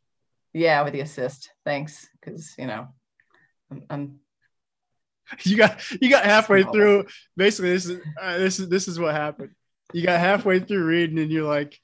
Yeah, 0.54 0.84
with 0.84 0.94
the 0.94 1.00
assist. 1.00 1.52
Thanks, 1.66 2.08
because 2.14 2.54
you 2.60 2.68
know, 2.68 2.88
I'm, 3.72 3.84
I'm. 3.90 4.20
you 5.42 5.58
got 5.58 5.82
you 6.00 6.12
got 6.12 6.24
halfway 6.24 6.62
through. 6.62 7.06
Basically, 7.36 7.72
this 7.72 7.88
is 7.88 8.02
uh, 8.22 8.38
this 8.38 8.60
is 8.60 8.70
this 8.70 8.88
is 8.88 9.00
what 9.00 9.16
happened. 9.16 9.56
You 9.92 10.04
got 10.06 10.20
halfway 10.20 10.60
through 10.60 10.86
reading, 10.86 11.18
and 11.18 11.32
you're 11.32 11.50
like, 11.50 11.80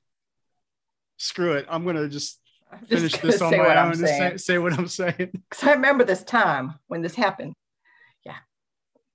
"Screw 1.18 1.54
it! 1.54 1.66
I'm 1.68 1.86
gonna 1.86 2.08
just 2.08 2.40
finish 2.88 3.18
this 3.18 3.42
on 3.42 3.58
my 3.58 3.82
own 3.82 3.94
and 3.94 3.98
say, 3.98 4.38
say 4.38 4.58
what 4.60 4.74
I'm 4.74 4.88
saying." 5.02 5.32
Because 5.50 5.64
I 5.64 5.72
remember 5.72 6.04
this 6.04 6.24
time 6.24 6.76
when 6.88 7.02
this 7.02 7.16
happened. 7.16 7.56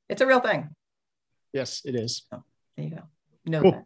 It's 0.09 0.21
a 0.21 0.27
real 0.27 0.41
thing. 0.41 0.71
Yes, 1.53 1.83
it 1.85 1.95
is. 1.95 2.27
Oh, 2.33 2.43
there 2.77 2.87
you 2.87 2.91
go. 2.93 3.03
Know 3.47 3.63
cool. 3.63 3.71
that. 3.73 3.85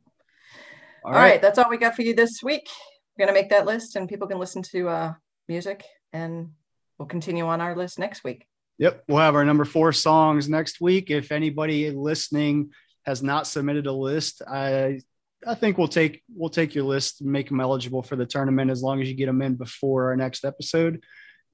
All, 1.04 1.12
all 1.12 1.12
right. 1.12 1.30
right. 1.32 1.42
that's 1.42 1.58
all 1.58 1.70
we 1.70 1.76
got 1.76 1.94
for 1.94 2.02
you 2.02 2.14
this 2.14 2.42
week. 2.42 2.68
We're 3.16 3.26
gonna 3.26 3.38
make 3.38 3.50
that 3.50 3.66
list, 3.66 3.96
and 3.96 4.08
people 4.08 4.26
can 4.28 4.38
listen 4.38 4.62
to 4.72 4.88
uh, 4.88 5.12
music, 5.48 5.84
and 6.12 6.50
we'll 6.98 7.08
continue 7.08 7.46
on 7.46 7.60
our 7.60 7.76
list 7.76 7.98
next 7.98 8.24
week. 8.24 8.46
Yep, 8.78 9.04
we'll 9.08 9.18
have 9.18 9.34
our 9.34 9.44
number 9.44 9.64
four 9.64 9.92
songs 9.92 10.48
next 10.48 10.80
week. 10.80 11.10
If 11.10 11.32
anybody 11.32 11.90
listening 11.90 12.70
has 13.06 13.22
not 13.22 13.46
submitted 13.46 13.86
a 13.86 13.92
list, 13.92 14.42
I 14.48 15.00
I 15.46 15.54
think 15.54 15.78
we'll 15.78 15.88
take 15.88 16.22
we'll 16.34 16.50
take 16.50 16.74
your 16.74 16.84
list 16.84 17.20
and 17.20 17.30
make 17.30 17.48
them 17.48 17.60
eligible 17.60 18.02
for 18.02 18.16
the 18.16 18.26
tournament 18.26 18.70
as 18.70 18.82
long 18.82 19.00
as 19.00 19.08
you 19.08 19.14
get 19.14 19.26
them 19.26 19.42
in 19.42 19.54
before 19.54 20.08
our 20.08 20.16
next 20.16 20.44
episode. 20.44 21.02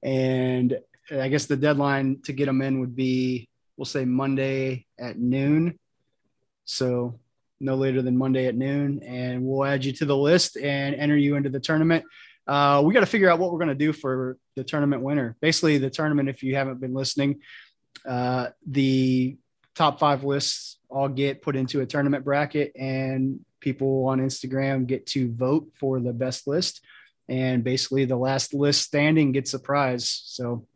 And 0.03 0.77
I 1.11 1.29
guess 1.29 1.45
the 1.45 1.57
deadline 1.57 2.21
to 2.23 2.33
get 2.33 2.45
them 2.45 2.61
in 2.61 2.79
would 2.79 2.95
be 2.95 3.49
we'll 3.77 3.85
say 3.85 4.05
Monday 4.05 4.85
at 4.99 5.17
noon. 5.17 5.79
So 6.65 7.19
no 7.59 7.75
later 7.75 8.01
than 8.01 8.17
Monday 8.17 8.47
at 8.47 8.55
noon, 8.55 9.01
and 9.03 9.43
we'll 9.43 9.65
add 9.65 9.85
you 9.85 9.93
to 9.93 10.05
the 10.05 10.17
list 10.17 10.57
and 10.57 10.95
enter 10.95 11.15
you 11.15 11.35
into 11.35 11.49
the 11.49 11.59
tournament 11.59 12.05
uh, 12.47 12.81
we 12.85 12.93
got 12.93 12.99
to 12.99 13.05
figure 13.05 13.29
out 13.29 13.39
what 13.39 13.51
we're 13.51 13.59
going 13.59 13.69
to 13.69 13.75
do 13.75 13.91
for 13.91 14.37
the 14.55 14.63
tournament 14.63 15.01
winner. 15.01 15.35
Basically, 15.41 15.77
the 15.77 15.89
tournament, 15.89 16.29
if 16.29 16.43
you 16.43 16.55
haven't 16.55 16.79
been 16.79 16.93
listening, 16.93 17.41
uh, 18.07 18.49
the 18.67 19.37
top 19.73 19.99
five 19.99 20.23
lists 20.23 20.77
all 20.89 21.09
get 21.09 21.41
put 21.41 21.55
into 21.55 21.81
a 21.81 21.85
tournament 21.85 22.23
bracket, 22.23 22.71
and 22.75 23.39
people 23.59 24.05
on 24.07 24.19
Instagram 24.19 24.85
get 24.85 25.07
to 25.07 25.31
vote 25.33 25.71
for 25.79 25.99
the 25.99 26.13
best 26.13 26.47
list. 26.47 26.81
And 27.27 27.63
basically, 27.63 28.05
the 28.05 28.15
last 28.15 28.53
list 28.53 28.83
standing 28.83 29.31
gets 29.31 29.53
a 29.55 29.59
prize. 29.59 30.21
So 30.25 30.67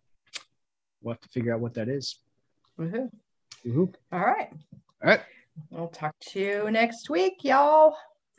we'll 1.02 1.14
have 1.14 1.22
to 1.22 1.30
figure 1.30 1.54
out 1.54 1.60
what 1.60 1.76
that 1.76 1.88
is. 1.88 2.18
Woohoo. 2.80 3.10
Woohoo. 3.66 3.94
All 4.12 4.20
right. 4.20 4.50
All 5.04 5.10
right. 5.10 5.22
We'll 5.70 5.90
talk 5.90 6.16
to 6.32 6.40
you 6.40 6.72
next 6.72 7.10
week, 7.10 7.44
y'all. 7.44 7.98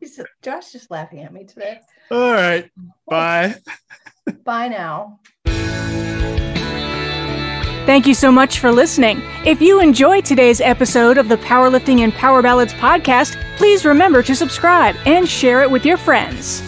He's, 0.00 0.18
Josh 0.42 0.72
just 0.72 0.90
laughing 0.90 1.20
at 1.20 1.32
me 1.32 1.44
today. 1.44 1.80
All 2.10 2.32
right. 2.32 2.70
Bye. 3.06 3.54
Bye 4.44 4.68
now. 4.68 5.20
Thank 7.84 8.06
you 8.06 8.14
so 8.14 8.32
much 8.32 8.60
for 8.60 8.70
listening. 8.70 9.20
If 9.44 9.60
you 9.60 9.80
enjoyed 9.80 10.24
today's 10.24 10.60
episode 10.60 11.18
of 11.18 11.28
the 11.28 11.36
Powerlifting 11.36 12.00
and 12.00 12.14
Power 12.14 12.40
Ballads 12.40 12.72
podcast, 12.74 13.36
please 13.56 13.84
remember 13.84 14.22
to 14.22 14.34
subscribe 14.34 14.96
and 15.04 15.28
share 15.28 15.62
it 15.62 15.70
with 15.70 15.84
your 15.84 15.96
friends. 15.96 16.62